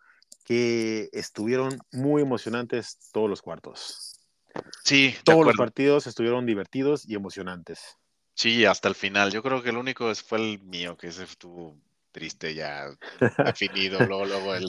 que 0.45 1.09
estuvieron 1.13 1.79
muy 1.93 2.23
emocionantes 2.23 2.99
todos 3.13 3.29
los 3.29 3.43
cuartos. 3.43 4.08
Sí, 4.85 5.15
todos 5.25 5.45
los 5.45 5.57
partidos 5.57 6.07
estuvieron 6.07 6.47
divertidos 6.47 7.09
y 7.09 7.15
emocionantes. 7.15 7.99
Sí, 8.35 8.65
hasta 8.65 8.89
el 8.89 8.95
final. 8.95 9.33
Yo 9.33 9.43
creo 9.43 9.63
que 9.63 9.71
el 9.71 9.77
único 9.77 10.15
fue 10.15 10.39
el 10.39 10.61
mío, 10.61 10.97
que 10.97 11.09
ese 11.09 11.25
estuvo 11.25 11.77
triste 12.13 12.55
ya 12.55 12.89
definido. 13.45 13.99
luego, 14.01 14.25
luego 14.25 14.55
el 14.55 14.67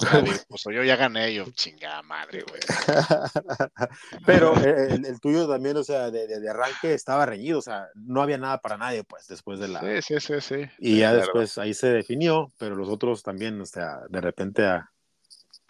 pues 0.47 0.63
yo 0.63 0.83
ya 0.83 0.95
gané, 0.95 1.33
yo 1.33 1.45
chingada 1.51 2.01
madre, 2.03 2.43
güey. 2.47 2.61
Pero 4.25 4.55
eh, 4.57 4.87
el, 4.91 5.05
el, 5.05 5.19
tuyo 5.19 5.47
también, 5.47 5.77
o 5.77 5.83
sea, 5.83 6.11
de, 6.11 6.27
de, 6.27 6.39
de, 6.39 6.49
arranque 6.49 6.93
estaba 6.93 7.25
reñido, 7.25 7.59
o 7.59 7.61
sea, 7.61 7.87
no 7.95 8.21
había 8.21 8.37
nada 8.37 8.59
para 8.59 8.77
nadie, 8.77 9.03
pues, 9.03 9.27
después 9.27 9.59
de 9.59 9.67
la. 9.67 9.81
Sí, 9.81 10.01
sí, 10.01 10.19
sí, 10.19 10.41
sí. 10.41 10.55
Y 10.79 10.93
sí, 10.93 10.99
ya 10.99 11.09
claro. 11.09 11.25
después 11.25 11.57
ahí 11.57 11.73
se 11.73 11.87
definió, 11.91 12.51
pero 12.57 12.75
los 12.75 12.89
otros 12.89 13.23
también, 13.23 13.59
o 13.61 13.65
sea, 13.65 13.99
de 14.09 14.21
repente 14.21 14.65
a, 14.65 14.91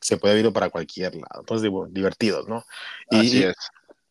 se 0.01 0.17
puede 0.17 0.33
haber 0.33 0.45
ido 0.45 0.53
para 0.53 0.69
cualquier 0.69 1.15
lado. 1.15 1.41
Entonces, 1.41 1.63
digo, 1.63 1.87
divertidos, 1.87 2.47
¿no? 2.47 2.65
Y, 3.11 3.19
Así 3.19 3.43
es. 3.43 3.55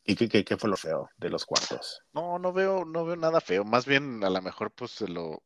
¿Y 0.08 0.16
qué, 0.16 0.26
qué, 0.26 0.42
qué, 0.42 0.56
fue 0.56 0.70
lo 0.70 0.78
feo 0.78 1.10
de 1.18 1.28
los 1.28 1.44
cuartos? 1.44 2.00
No, 2.14 2.38
no 2.38 2.50
veo, 2.50 2.86
no 2.86 3.04
veo 3.04 3.14
nada 3.14 3.42
feo. 3.42 3.62
Más 3.62 3.84
bien, 3.84 4.24
a 4.24 4.30
lo 4.30 4.40
mejor, 4.40 4.72
pues, 4.72 5.02
lo, 5.02 5.42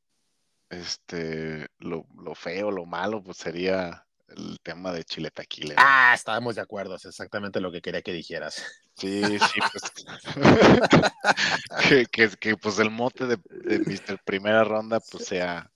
este, 0.71 1.67
lo, 1.79 2.07
lo 2.17 2.37
feo, 2.37 2.71
lo 2.71 2.87
malo, 2.87 3.25
pues 3.25 3.39
sería 3.39 4.07
el 4.29 4.61
tema 4.63 4.93
de 4.93 5.03
Chile 5.03 5.33
Taquile. 5.33 5.75
¿no? 5.75 5.83
Ah, 5.85 6.13
estábamos 6.15 6.55
de 6.55 6.61
acuerdo, 6.61 6.95
es 6.95 7.05
exactamente 7.07 7.59
lo 7.59 7.73
que 7.73 7.83
quería 7.83 8.03
que 8.03 8.13
dijeras. 8.13 8.65
Sí, 8.95 9.25
sí, 9.25 9.61
pues. 9.73 9.93
que, 11.89 12.07
que, 12.07 12.29
que, 12.37 12.57
pues 12.57 12.79
el 12.79 12.91
mote 12.91 13.27
de, 13.27 13.39
de 13.51 13.81
Mr. 13.81 14.23
Primera 14.25 14.63
Ronda, 14.63 15.01
pues 15.01 15.25
sea, 15.25 15.73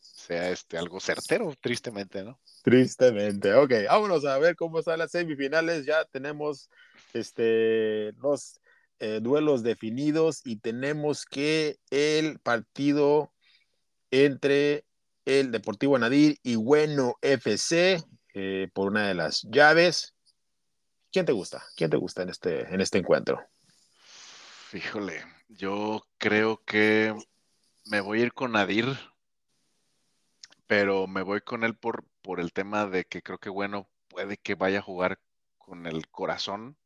sea 0.00 0.48
este, 0.48 0.78
algo 0.78 0.98
certero, 0.98 1.52
tristemente, 1.60 2.24
¿no? 2.24 2.40
Tristemente. 2.62 3.52
Ok, 3.52 3.72
vámonos 3.86 4.24
a 4.24 4.38
ver 4.38 4.56
cómo 4.56 4.78
están 4.78 4.98
las 4.98 5.10
semifinales. 5.10 5.84
Ya 5.84 6.06
tenemos 6.06 6.70
este, 7.14 8.12
los 8.18 8.60
eh, 8.98 9.20
duelos 9.22 9.62
definidos 9.62 10.40
y 10.44 10.56
tenemos 10.56 11.24
que 11.24 11.78
el 11.90 12.38
partido 12.40 13.32
entre 14.10 14.84
el 15.24 15.50
Deportivo 15.50 15.98
Nadir 15.98 16.38
y 16.42 16.56
Bueno 16.56 17.16
FC 17.22 18.02
eh, 18.34 18.68
por 18.72 18.88
una 18.88 19.08
de 19.08 19.14
las 19.14 19.42
llaves. 19.50 20.14
¿Quién 21.10 21.24
te 21.24 21.32
gusta? 21.32 21.64
¿Quién 21.76 21.90
te 21.90 21.96
gusta 21.96 22.22
en 22.22 22.28
este, 22.28 22.62
en 22.74 22.80
este 22.80 22.98
encuentro? 22.98 23.40
Híjole, 24.72 25.24
yo 25.48 26.04
creo 26.18 26.62
que 26.64 27.14
me 27.86 28.00
voy 28.00 28.20
a 28.20 28.22
ir 28.24 28.32
con 28.32 28.52
Nadir, 28.52 28.86
pero 30.66 31.06
me 31.06 31.22
voy 31.22 31.40
con 31.40 31.62
él 31.62 31.76
por, 31.76 32.04
por 32.22 32.40
el 32.40 32.52
tema 32.52 32.86
de 32.86 33.04
que 33.04 33.22
creo 33.22 33.38
que 33.38 33.50
Bueno 33.50 33.88
puede 34.08 34.36
que 34.36 34.54
vaya 34.54 34.80
a 34.80 34.82
jugar 34.82 35.20
con 35.58 35.86
el 35.86 36.08
corazón, 36.08 36.76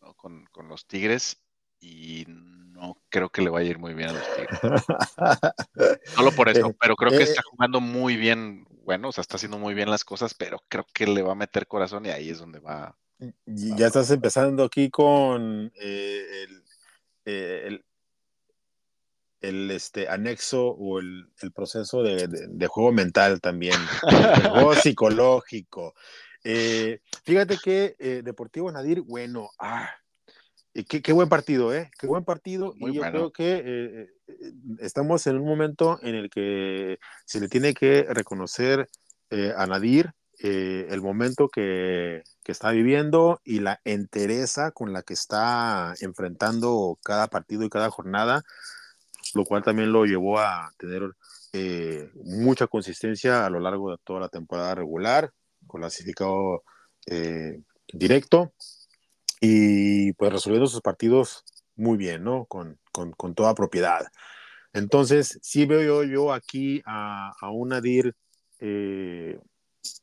¿no? 0.00 0.14
con, 0.14 0.46
con 0.46 0.68
los 0.68 0.86
Tigres, 0.86 1.42
y 1.80 2.24
no 2.28 3.00
creo 3.08 3.30
que 3.30 3.42
le 3.42 3.50
vaya 3.50 3.68
a 3.68 3.70
ir 3.70 3.78
muy 3.78 3.94
bien 3.94 4.10
a 4.10 4.12
los 4.12 4.22
Tigres. 4.36 4.60
Solo 6.14 6.32
por 6.32 6.48
eso, 6.48 6.74
pero 6.80 6.96
creo 6.96 7.10
que 7.10 7.22
está 7.22 7.42
jugando 7.42 7.80
muy 7.80 8.16
bien, 8.16 8.66
bueno, 8.84 9.08
o 9.08 9.12
sea, 9.12 9.22
está 9.22 9.36
haciendo 9.36 9.58
muy 9.58 9.74
bien 9.74 9.90
las 9.90 10.04
cosas, 10.04 10.34
pero 10.34 10.58
creo 10.68 10.86
que 10.92 11.06
le 11.06 11.22
va 11.22 11.32
a 11.32 11.36
meter 11.36 11.66
corazón 11.66 12.06
y 12.06 12.10
ahí 12.10 12.30
es 12.30 12.38
donde 12.38 12.60
va. 12.60 12.96
ya 13.46 13.86
estás 13.86 14.10
empezando 14.10 14.64
aquí 14.64 14.90
con 14.90 15.72
eh, 15.80 16.44
el, 16.44 16.62
eh, 17.24 17.62
el, 17.66 17.84
el, 19.40 19.70
este, 19.70 20.08
anexo 20.08 20.68
o 20.68 21.00
el, 21.00 21.28
el 21.40 21.52
proceso 21.52 22.02
de, 22.02 22.28
de, 22.28 22.46
de, 22.48 22.66
juego 22.66 22.92
mental 22.92 23.40
también, 23.40 23.76
el 24.02 24.50
juego 24.50 24.74
psicológico. 24.74 25.94
Eh, 26.44 27.00
fíjate 27.24 27.58
que 27.62 27.96
eh, 27.98 28.22
Deportivo 28.24 28.70
Nadir, 28.72 29.02
bueno, 29.02 29.50
ah, 29.58 29.90
qué, 30.72 31.12
buen 31.12 31.28
partido, 31.28 31.74
¿eh? 31.74 31.90
Qué 31.98 32.06
buen 32.06 32.24
partido. 32.24 32.72
y 32.76 32.94
yo 32.94 33.02
creo 33.02 33.32
que 33.32 33.56
eh, 33.56 34.08
eh, 34.28 34.52
estamos 34.78 35.26
en 35.26 35.38
un 35.38 35.46
momento 35.46 35.98
en 36.02 36.14
el 36.14 36.30
que 36.30 36.98
se 37.26 37.40
le 37.40 37.48
tiene 37.48 37.74
que 37.74 38.06
reconocer 38.08 38.88
a 39.56 39.66
Nadir 39.66 40.12
el 40.38 41.02
momento 41.02 41.48
que, 41.48 42.24
que, 42.42 42.50
está 42.50 42.70
viviendo 42.70 43.40
y 43.44 43.60
la 43.60 43.80
entereza 43.84 44.72
con 44.72 44.92
la 44.92 45.02
que 45.02 45.12
está 45.12 45.94
enfrentando 46.00 46.98
cada 47.04 47.28
partido 47.28 47.62
y 47.62 47.68
cada 47.68 47.90
jornada, 47.90 48.42
lo 49.34 49.44
cual 49.44 49.62
también 49.62 49.92
lo 49.92 50.04
llevó 50.04 50.40
a 50.40 50.72
tener 50.78 51.12
mucha 52.24 52.66
consistencia 52.66 53.46
a 53.46 53.50
lo 53.50 53.60
largo 53.60 53.92
de 53.92 53.98
toda 54.02 54.18
la 54.18 54.28
temporada 54.28 54.74
regular, 54.74 55.30
clasificado 55.78 56.64
directo 57.92 58.52
y 59.40 60.12
pues 60.12 60.32
resolviendo 60.32 60.66
sus 60.66 60.82
partidos 60.82 61.44
muy 61.74 61.96
bien, 61.96 62.22
¿no? 62.22 62.44
Con, 62.44 62.78
con, 62.92 63.12
con 63.12 63.34
toda 63.34 63.54
propiedad. 63.54 64.06
Entonces, 64.72 65.38
sí 65.42 65.66
veo 65.66 65.82
yo, 65.82 66.04
yo 66.04 66.32
aquí 66.32 66.82
a, 66.86 67.32
a 67.40 67.50
un 67.50 67.70
Nadir 67.70 68.14
eh, 68.60 69.40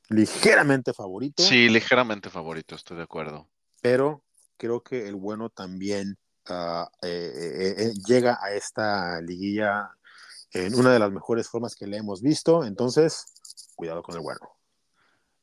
ligeramente 0.10 0.92
favorito. 0.94 1.44
Sí, 1.44 1.70
ligeramente 1.70 2.30
favorito, 2.30 2.76
estoy 2.76 2.98
de 2.98 3.04
acuerdo. 3.04 3.48
Pero 3.82 4.24
creo 4.58 4.82
que 4.82 5.08
el 5.08 5.16
bueno 5.16 5.50
también 5.50 6.18
uh, 6.50 6.86
eh, 7.04 7.76
eh, 7.78 7.94
llega 8.08 8.40
a 8.42 8.52
esta 8.52 9.22
liguilla 9.22 9.92
en 10.52 10.76
una 10.76 10.92
de 10.92 11.00
las 11.00 11.12
mejores 11.12 11.48
formas 11.48 11.76
que 11.76 11.88
le 11.88 11.98
hemos 11.98 12.22
visto. 12.22 12.66
Entonces, 12.66 13.26
cuidado 13.76 14.02
con 14.02 14.16
el 14.16 14.22
bueno. 14.22 14.57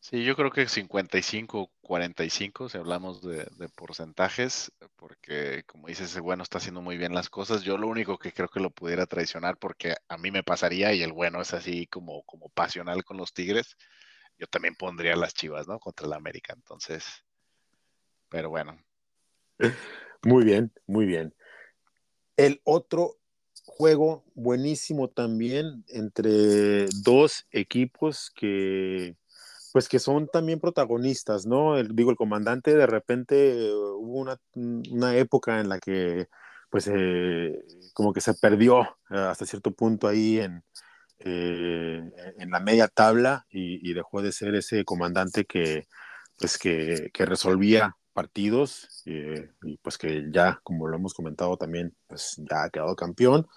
Sí, 0.04 0.22
yo 0.22 0.36
creo 0.36 0.50
que 0.50 0.68
55-45, 0.68 2.68
si 2.68 2.76
hablamos 2.76 3.22
de, 3.22 3.46
porcentajes, 3.74 4.70
porque 4.96 5.64
como 5.64 5.88
dices, 5.88 6.20
bueno 6.20 6.42
está 6.42 6.58
haciendo 6.58 6.82
muy 6.82 6.98
bien 6.98 7.14
las 7.14 7.30
cosas. 7.30 7.62
Yo 7.62 7.78
lo 7.78 7.88
único 7.88 8.18
que 8.18 8.30
creo 8.30 8.48
que 8.48 8.60
lo 8.60 8.68
pudiera 8.68 9.06
traicionar, 9.06 9.56
porque 9.56 9.94
a 10.08 10.18
mí 10.18 10.30
me 10.30 10.42
pasaría 10.42 10.92
y 10.92 11.02
el 11.02 11.14
bueno 11.14 11.40
es 11.40 11.54
así 11.54 11.86
como, 11.86 12.22
como 12.24 12.50
pasional 12.50 13.02
con 13.02 13.16
los 13.16 13.32
Tigres, 13.32 13.78
yo 14.36 14.46
también 14.46 14.74
pondría 14.74 15.16
las 15.16 15.32
chivas, 15.32 15.66
¿no? 15.66 15.78
Contra 15.78 16.06
la 16.06 16.16
América. 16.16 16.52
Entonces, 16.54 17.06
pero 18.28 18.50
bueno. 18.50 18.78
Muy 20.22 20.44
bien, 20.44 20.70
muy 20.86 21.06
bien. 21.06 21.34
El 22.36 22.60
otro 22.64 23.18
juego 23.64 24.24
buenísimo 24.34 25.08
también 25.08 25.84
entre 25.88 26.86
dos 27.02 27.46
equipos 27.50 28.30
que 28.34 29.16
pues 29.74 29.88
que 29.88 29.98
son 29.98 30.28
también 30.28 30.60
protagonistas, 30.60 31.46
¿no? 31.46 31.76
El, 31.76 31.96
digo, 31.96 32.12
el 32.12 32.16
comandante 32.16 32.76
de 32.76 32.86
repente 32.86 33.66
eh, 33.66 33.72
hubo 33.72 34.20
una, 34.20 34.36
una, 34.54 35.16
época 35.16 35.58
en 35.58 35.68
la 35.68 35.80
que 35.80 36.28
pues 36.70 36.86
eh, 36.86 37.60
como 37.92 38.12
que 38.12 38.20
se 38.20 38.34
perdió 38.34 38.82
eh, 39.10 39.18
hasta 39.18 39.46
cierto 39.46 39.72
punto 39.72 40.06
ahí 40.06 40.38
en, 40.38 40.62
en 41.18 42.50
la 42.50 42.60
media 42.60 42.86
tabla 42.86 43.46
y, 43.50 43.90
y, 43.90 43.94
dejó 43.94 44.22
de 44.22 44.30
ser 44.30 44.54
ese 44.54 44.84
comandante 44.84 45.44
que 45.44 45.88
pues 46.38 46.56
que, 46.56 47.10
que 47.12 47.26
resolvía 47.26 47.96
partidos 48.12 49.02
y 49.04 49.76
pues 49.78 49.98
que 49.98 50.26
ya, 50.30 50.60
como 50.62 50.86
lo 50.86 50.96
hemos 50.98 51.14
comentado 51.14 51.56
también, 51.56 51.96
pues 52.06 52.36
ya 52.48 52.64
ha 52.64 52.70
quedado 52.70 52.94
campeón. 52.94 53.48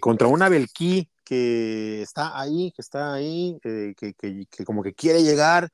Contra 0.00 0.28
una 0.28 0.48
Belquí 0.48 1.08
que 1.26 2.02
está 2.02 2.40
ahí, 2.40 2.70
que 2.70 2.80
está 2.80 3.12
ahí, 3.12 3.58
eh, 3.64 3.94
que, 3.96 4.14
que, 4.14 4.46
que, 4.48 4.64
como 4.64 4.84
que 4.84 4.94
quiere 4.94 5.24
llegar, 5.24 5.68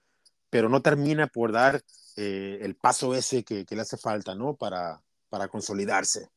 pero 0.48 0.70
no 0.70 0.80
termina 0.80 1.26
por 1.26 1.52
dar 1.52 1.82
eh, 2.16 2.58
el 2.62 2.74
paso 2.74 3.14
ese 3.14 3.44
que, 3.44 3.66
que, 3.66 3.76
le 3.76 3.82
hace 3.82 3.98
falta, 3.98 4.34
¿no? 4.34 4.56
Para, 4.56 5.02
para 5.28 5.48
consolidarse. 5.48 6.30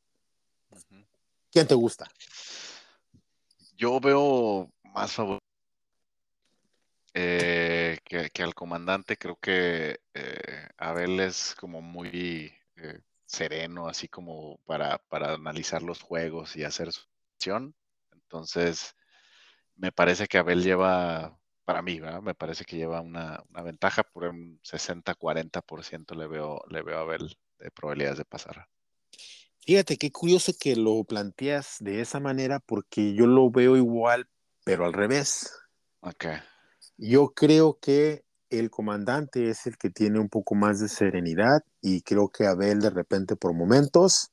¿Quién 1.49 1.65
te 1.65 1.75
gusta? 1.75 2.11
Yo 3.77 4.01
veo 4.01 4.69
más 4.93 5.13
favor 5.13 5.39
eh, 7.13 7.99
que, 8.03 8.29
que, 8.31 8.43
al 8.43 8.53
comandante. 8.53 9.15
Creo 9.15 9.37
que 9.37 9.97
Abel 10.77 11.21
es 11.21 11.55
como 11.57 11.81
muy 11.81 12.53
sereno, 13.25 13.87
así 13.87 14.09
como 14.09 14.57
para, 14.65 14.97
para 15.07 15.35
analizar 15.35 15.81
los 15.81 16.01
juegos 16.01 16.57
y 16.57 16.65
hacer 16.65 16.91
su 16.91 17.14
acción. 17.35 17.75
Entonces, 18.13 18.95
me 19.75 19.91
parece 19.91 20.27
que 20.27 20.37
Abel 20.37 20.63
lleva, 20.63 21.37
para 21.65 21.81
mí, 21.81 21.99
me 22.21 22.35
parece 22.35 22.65
que 22.65 22.77
lleva 22.77 23.01
una, 23.01 23.43
ventaja 23.63 24.03
por 24.03 24.25
un 24.25 24.59
60-40% 24.63 26.15
le 26.15 26.27
veo, 26.27 26.61
le 26.69 26.81
veo 26.81 26.97
a 26.97 27.01
Abel 27.01 27.37
de 27.59 27.71
probabilidades 27.71 28.17
de 28.17 28.25
pasar. 28.25 28.67
Fíjate 29.65 29.97
qué 29.97 30.11
curioso 30.11 30.53
que 30.59 30.75
lo 30.75 31.03
planteas 31.03 31.77
de 31.79 32.01
esa 32.01 32.19
manera 32.19 32.59
porque 32.59 33.15
yo 33.15 33.25
lo 33.25 33.49
veo 33.49 33.75
igual, 33.75 34.29
pero 34.63 34.85
al 34.85 34.93
revés. 34.93 35.51
Ok. 36.01 36.25
Yo 36.97 37.33
creo 37.33 37.79
que 37.79 38.23
el 38.49 38.69
comandante 38.69 39.49
es 39.49 39.65
el 39.65 39.77
que 39.77 39.89
tiene 39.89 40.19
un 40.19 40.29
poco 40.29 40.53
más 40.53 40.79
de 40.79 40.87
serenidad 40.87 41.63
y 41.81 42.01
creo 42.01 42.29
que 42.29 42.45
Abel 42.45 42.79
de 42.79 42.91
repente 42.91 43.35
por 43.35 43.53
momentos 43.53 44.31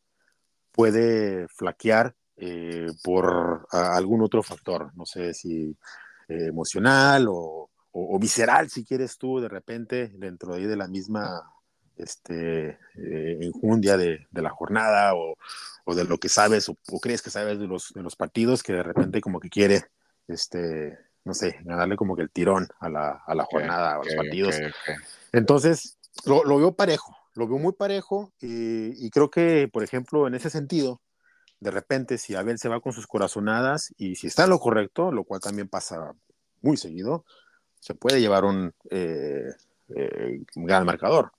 puede 0.70 1.48
flaquear 1.48 2.14
eh, 2.44 2.88
por 3.04 3.68
algún 3.70 4.20
otro 4.20 4.42
factor, 4.42 4.90
no 4.96 5.06
sé 5.06 5.32
si 5.32 5.76
eh, 6.26 6.46
emocional 6.48 7.28
o, 7.28 7.70
o, 7.92 8.18
visceral, 8.18 8.68
si 8.68 8.84
quieres 8.84 9.16
tú, 9.16 9.38
de 9.38 9.48
repente, 9.48 10.10
dentro 10.16 10.56
de, 10.56 10.66
de 10.66 10.76
la 10.76 10.88
misma 10.88 11.52
este, 11.96 12.80
eh, 12.96 13.38
enjundia 13.42 13.96
de, 13.96 14.26
de, 14.28 14.42
la 14.42 14.50
jornada 14.50 15.14
o, 15.14 15.36
o, 15.84 15.94
de 15.94 16.02
lo 16.02 16.18
que 16.18 16.28
sabes 16.28 16.68
o, 16.68 16.74
crees 17.00 17.22
que 17.22 17.30
sabes 17.30 17.60
de 17.60 17.68
los, 17.68 17.92
de 17.94 18.02
los 18.02 18.16
partidos, 18.16 18.64
que 18.64 18.72
de 18.72 18.82
repente 18.82 19.20
como 19.20 19.38
que 19.38 19.48
quiere, 19.48 19.84
este, 20.26 20.98
no 21.24 21.34
sé, 21.34 21.60
ganarle 21.62 21.94
como 21.94 22.16
que 22.16 22.22
el 22.22 22.30
tirón 22.32 22.66
a 22.80 22.88
la, 22.88 23.22
a 23.24 23.36
la 23.36 23.44
jornada, 23.44 23.94
a 23.94 23.98
los 23.98 24.12
partidos. 24.16 24.56
Entonces, 25.30 25.96
lo, 26.24 26.42
lo, 26.42 26.58
veo 26.58 26.74
parejo, 26.74 27.16
lo 27.34 27.46
veo 27.46 27.58
muy 27.58 27.72
parejo 27.72 28.32
y, 28.40 29.06
y 29.06 29.10
creo 29.10 29.30
que, 29.30 29.68
por 29.72 29.84
ejemplo, 29.84 30.26
en 30.26 30.34
ese 30.34 30.50
sentido, 30.50 31.00
de 31.62 31.70
repente 31.70 32.18
si 32.18 32.34
Abel 32.34 32.58
se 32.58 32.68
va 32.68 32.80
con 32.80 32.92
sus 32.92 33.06
corazonadas 33.06 33.94
y 33.96 34.16
si 34.16 34.26
está 34.26 34.44
en 34.44 34.50
lo 34.50 34.58
correcto, 34.58 35.12
lo 35.12 35.22
cual 35.22 35.40
también 35.40 35.68
pasa 35.68 36.12
muy 36.60 36.76
seguido, 36.76 37.24
se 37.78 37.94
puede 37.94 38.20
llevar 38.20 38.44
un, 38.44 38.74
eh, 38.90 39.48
eh, 39.94 40.42
gran 40.56 40.84
marcador. 40.84 41.30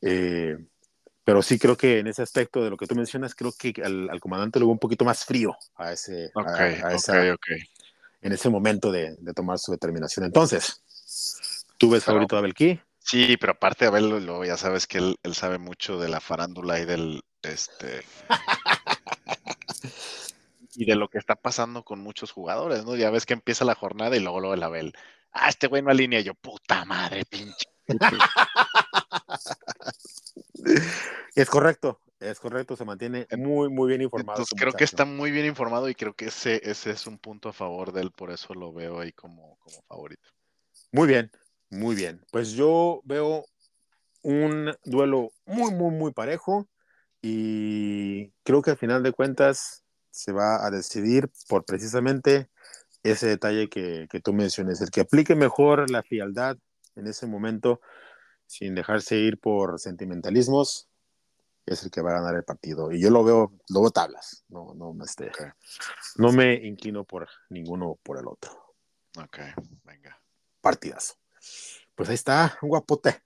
Eh, 0.00 0.56
pero 1.24 1.42
sí 1.42 1.58
creo 1.58 1.76
que 1.76 1.98
en 1.98 2.06
ese 2.06 2.22
aspecto 2.22 2.62
de 2.62 2.70
lo 2.70 2.76
que 2.76 2.86
tú 2.86 2.94
mencionas, 2.94 3.34
creo 3.34 3.52
que 3.58 3.74
al, 3.82 4.20
comandante 4.20 4.60
lo 4.60 4.66
veo 4.66 4.74
un 4.74 4.78
poquito 4.78 5.04
más 5.04 5.24
frío 5.24 5.56
a 5.74 5.92
ese, 5.92 6.30
en 8.22 8.32
ese 8.32 8.48
momento 8.50 8.92
de, 8.92 9.16
tomar 9.34 9.58
su 9.58 9.72
determinación. 9.72 10.24
Entonces, 10.24 10.84
¿tú 11.78 11.90
ves 11.90 12.04
favorito 12.04 12.36
a 12.36 12.38
Abel 12.38 12.54
Key? 12.54 12.80
Sí, 13.00 13.36
pero 13.38 13.52
aparte 13.52 13.86
Abel, 13.86 14.24
lo, 14.24 14.44
ya 14.44 14.56
sabes 14.56 14.86
que 14.86 14.98
él, 14.98 15.16
él, 15.24 15.34
sabe 15.34 15.58
mucho 15.58 15.98
de 15.98 16.08
la 16.08 16.20
farándula 16.20 16.78
y 16.78 16.84
del, 16.84 17.22
este, 17.42 18.02
y 20.76 20.84
de 20.84 20.96
lo 20.96 21.08
que 21.08 21.18
está 21.18 21.36
pasando 21.36 21.84
con 21.84 22.00
muchos 22.00 22.32
jugadores, 22.32 22.84
¿no? 22.84 22.96
Ya 22.96 23.10
ves 23.10 23.26
que 23.26 23.34
empieza 23.34 23.64
la 23.64 23.74
jornada 23.74 24.16
y 24.16 24.20
luego 24.20 24.40
lo 24.40 24.56
la 24.56 24.66
Abel. 24.66 24.92
Ah, 25.32 25.48
este 25.48 25.66
güey 25.66 25.82
no 25.82 25.90
alinea. 25.90 26.20
Yo, 26.20 26.34
puta 26.34 26.84
madre, 26.84 27.24
pinche. 27.24 27.66
es 31.34 31.50
correcto, 31.50 32.00
es 32.18 32.40
correcto, 32.40 32.76
se 32.76 32.84
mantiene 32.84 33.26
muy, 33.36 33.68
muy 33.68 33.88
bien 33.88 34.02
informado. 34.02 34.38
Entonces, 34.38 34.58
creo 34.58 34.72
que 34.72 34.84
está 34.84 35.04
muy 35.04 35.30
bien 35.30 35.46
informado 35.46 35.88
y 35.88 35.94
creo 35.94 36.14
que 36.14 36.26
ese, 36.26 36.60
ese 36.68 36.92
es 36.92 37.06
un 37.06 37.18
punto 37.18 37.50
a 37.50 37.52
favor 37.52 37.92
de 37.92 38.02
él, 38.02 38.10
por 38.10 38.30
eso 38.30 38.54
lo 38.54 38.72
veo 38.72 39.00
ahí 39.00 39.12
como, 39.12 39.58
como 39.58 39.82
favorito. 39.82 40.28
Muy 40.92 41.08
bien, 41.08 41.30
muy 41.70 41.94
bien. 41.94 42.24
Pues 42.30 42.52
yo 42.52 43.00
veo 43.04 43.44
un 44.22 44.74
duelo 44.84 45.30
muy, 45.44 45.72
muy, 45.72 45.90
muy 45.90 46.12
parejo 46.12 46.68
y 47.20 48.30
creo 48.42 48.62
que 48.62 48.70
al 48.70 48.78
final 48.78 49.02
de 49.02 49.12
cuentas 49.12 49.83
se 50.14 50.30
va 50.30 50.64
a 50.64 50.70
decidir 50.70 51.28
por 51.48 51.64
precisamente 51.64 52.48
ese 53.02 53.26
detalle 53.26 53.68
que, 53.68 54.06
que 54.08 54.20
tú 54.20 54.32
menciones, 54.32 54.80
el 54.80 54.90
que 54.90 55.00
aplique 55.00 55.34
mejor 55.34 55.90
la 55.90 56.04
fialdad 56.04 56.56
en 56.94 57.08
ese 57.08 57.26
momento 57.26 57.80
sin 58.46 58.76
dejarse 58.76 59.16
ir 59.16 59.38
por 59.38 59.80
sentimentalismos 59.80 60.88
es 61.66 61.82
el 61.82 61.90
que 61.90 62.00
va 62.00 62.10
a 62.10 62.20
ganar 62.20 62.36
el 62.36 62.44
partido. 62.44 62.92
Y 62.92 63.00
yo 63.00 63.10
lo 63.10 63.24
veo, 63.24 63.52
lo 63.70 63.80
veo 63.80 63.90
tablas, 63.90 64.44
no, 64.48 64.72
no, 64.74 64.94
este, 65.02 65.32
no 66.16 66.30
me 66.30 66.54
inclino 66.54 67.04
por 67.04 67.28
ninguno 67.50 67.98
por 68.02 68.18
el 68.18 68.28
otro. 68.28 68.52
Ok, 69.18 69.38
venga. 69.82 70.20
Partidazo. 70.60 71.14
Pues 71.94 72.08
ahí 72.08 72.14
está, 72.14 72.56
guapote. 72.62 73.23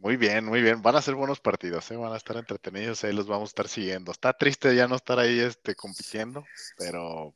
Muy 0.00 0.16
bien, 0.16 0.46
muy 0.46 0.62
bien. 0.62 0.80
Van 0.80 0.96
a 0.96 1.02
ser 1.02 1.14
buenos 1.14 1.40
partidos, 1.40 1.90
¿eh? 1.90 1.96
van 1.96 2.14
a 2.14 2.16
estar 2.16 2.34
entretenidos, 2.38 3.04
ahí 3.04 3.12
los 3.12 3.26
vamos 3.26 3.50
a 3.50 3.52
estar 3.52 3.68
siguiendo. 3.68 4.12
Está 4.12 4.32
triste 4.32 4.74
ya 4.74 4.88
no 4.88 4.96
estar 4.96 5.18
ahí 5.18 5.38
este, 5.40 5.74
compitiendo, 5.74 6.42
pero, 6.78 7.34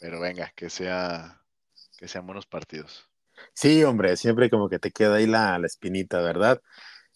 pero 0.00 0.18
venga, 0.18 0.52
que, 0.56 0.68
sea, 0.68 1.40
que 1.96 2.08
sean 2.08 2.26
buenos 2.26 2.44
partidos. 2.44 3.08
Sí, 3.54 3.84
hombre, 3.84 4.16
siempre 4.16 4.50
como 4.50 4.68
que 4.68 4.80
te 4.80 4.90
queda 4.90 5.14
ahí 5.14 5.28
la, 5.28 5.60
la 5.60 5.66
espinita, 5.68 6.20
¿verdad? 6.20 6.60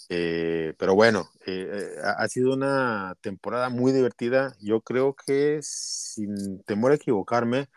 Eh, 0.09 0.73
pero 0.79 0.95
bueno, 0.95 1.29
eh, 1.47 1.97
ha 2.05 2.29
sido 2.29 2.55
una 2.55 3.17
temporada 3.23 3.71
muy 3.71 3.91
divertida. 3.91 4.55
Yo 4.61 4.83
creo 4.83 5.17
que, 5.17 5.59
sin 5.63 6.63
temor 6.63 6.93
a 6.93 6.95
equivocarme, 6.95 7.69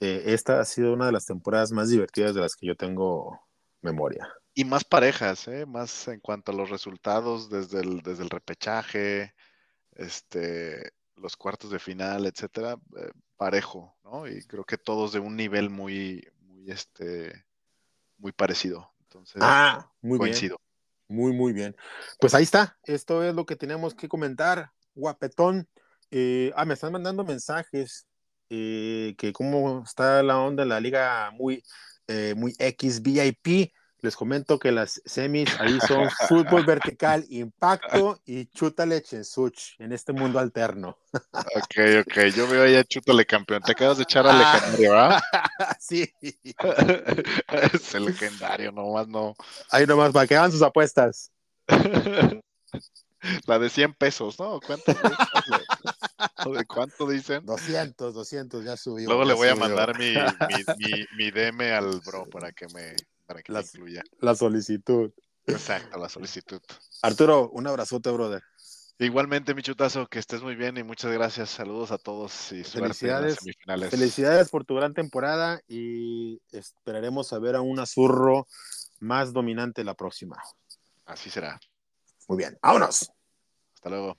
esta 0.00 0.60
ha 0.60 0.64
sido 0.64 0.94
una 0.94 1.06
de 1.06 1.12
las 1.12 1.26
temporadas 1.26 1.70
más 1.72 1.90
divertidas 1.90 2.34
de 2.34 2.40
las 2.40 2.56
que 2.56 2.66
yo 2.66 2.76
tengo 2.76 3.40
memoria. 3.82 4.26
Y 4.56 4.64
más 4.64 4.84
parejas, 4.84 5.48
¿eh? 5.48 5.66
más 5.66 6.06
en 6.06 6.20
cuanto 6.20 6.52
a 6.52 6.54
los 6.54 6.70
resultados 6.70 7.50
desde 7.50 7.80
el, 7.80 8.02
desde 8.02 8.22
el 8.22 8.30
repechaje, 8.30 9.34
este, 9.96 10.92
los 11.16 11.36
cuartos 11.36 11.72
de 11.72 11.80
final, 11.80 12.24
etcétera, 12.24 12.76
eh, 12.96 13.10
parejo, 13.36 13.96
¿no? 14.04 14.28
Y 14.28 14.44
creo 14.44 14.64
que 14.64 14.78
todos 14.78 15.12
de 15.12 15.18
un 15.18 15.34
nivel 15.34 15.70
muy, 15.70 16.24
muy, 16.42 16.70
este, 16.70 17.44
muy 18.16 18.30
parecido. 18.30 18.92
Entonces, 19.00 19.42
ah, 19.44 19.90
muy 20.00 20.18
coincido. 20.18 20.60
Muy, 21.08 21.32
muy 21.32 21.52
bien. 21.52 21.74
Pues 22.20 22.32
ahí 22.34 22.44
está. 22.44 22.78
Esto 22.84 23.24
es 23.24 23.34
lo 23.34 23.46
que 23.46 23.56
tenemos 23.56 23.92
que 23.94 24.08
comentar. 24.08 24.70
Guapetón. 24.94 25.68
Eh, 26.12 26.52
ah, 26.54 26.64
me 26.64 26.74
están 26.74 26.92
mandando 26.92 27.24
mensajes. 27.24 28.06
Eh, 28.50 29.14
que 29.18 29.32
cómo 29.32 29.82
está 29.82 30.22
la 30.22 30.38
onda 30.38 30.62
en 30.62 30.68
la 30.68 30.78
liga 30.78 31.30
muy, 31.32 31.62
muy 32.36 32.54
X 32.58 33.02
VIP. 33.02 33.72
Les 34.04 34.16
comento 34.16 34.58
que 34.58 34.70
las 34.70 35.00
semis 35.06 35.58
ahí 35.58 35.78
son 35.80 36.10
fútbol 36.28 36.66
vertical, 36.66 37.24
impacto 37.30 38.20
y 38.26 38.44
chútale 38.48 39.00
Chensuch 39.00 39.76
en 39.78 39.94
este 39.94 40.12
mundo 40.12 40.38
alterno. 40.38 40.98
Ok, 41.32 42.02
ok, 42.02 42.24
yo 42.36 42.46
veo 42.46 42.64
ahí 42.64 42.76
a 42.76 42.84
chútale 42.84 43.24
campeón. 43.24 43.62
Te 43.62 43.72
acabas 43.72 43.96
de 43.96 44.02
echar 44.02 44.26
al 44.26 44.42
ah. 44.42 44.52
legendario, 44.52 44.90
¿verdad? 44.90 45.22
Sí. 45.80 46.12
es 46.20 47.94
el 47.94 48.04
legendario, 48.04 48.72
nomás 48.72 49.08
no. 49.08 49.34
Ahí 49.70 49.86
nomás, 49.86 50.12
para 50.12 50.26
que 50.26 50.36
hagan 50.36 50.52
sus 50.52 50.60
apuestas. 50.60 51.32
La 53.46 53.58
de 53.58 53.70
100 53.70 53.94
pesos, 53.94 54.38
¿no? 54.38 54.60
¿Cuánto, 54.60 54.92
¿De 56.52 56.66
cuánto 56.66 57.08
dicen? 57.08 57.46
200, 57.46 58.12
200, 58.12 58.64
ya 58.66 58.76
subió. 58.76 59.08
Luego 59.08 59.24
le 59.24 59.32
voy 59.32 59.48
a 59.48 59.54
mandar 59.54 59.98
mi, 59.98 60.12
mi, 60.12 61.06
mi 61.16 61.30
DM 61.30 61.72
al 61.72 62.02
bro 62.04 62.26
para 62.26 62.52
que 62.52 62.66
me 62.74 62.94
para 63.26 63.42
que 63.42 63.52
la, 63.52 63.60
incluya. 63.60 64.02
La 64.20 64.34
solicitud. 64.34 65.12
Exacto, 65.46 65.98
la 65.98 66.08
solicitud. 66.08 66.60
Arturo, 67.02 67.50
un 67.50 67.66
abrazote, 67.66 68.10
brother. 68.10 68.42
Igualmente, 68.98 69.54
mi 69.54 69.62
chutazo, 69.62 70.06
que 70.06 70.20
estés 70.20 70.42
muy 70.42 70.54
bien 70.54 70.76
y 70.76 70.84
muchas 70.84 71.12
gracias. 71.12 71.50
Saludos 71.50 71.90
a 71.90 71.98
todos 71.98 72.52
y 72.52 72.62
felicidades, 72.62 73.36
semifinales. 73.36 73.90
Felicidades 73.90 74.50
por 74.50 74.64
tu 74.64 74.76
gran 74.76 74.94
temporada 74.94 75.60
y 75.66 76.40
esperaremos 76.52 77.32
a 77.32 77.40
ver 77.40 77.56
a 77.56 77.60
un 77.60 77.80
azurro 77.80 78.46
más 79.00 79.32
dominante 79.32 79.82
la 79.82 79.94
próxima. 79.94 80.40
Así 81.06 81.28
será. 81.28 81.58
Muy 82.28 82.38
bien, 82.38 82.56
vámonos. 82.62 83.10
Hasta 83.74 83.90
luego. 83.90 84.16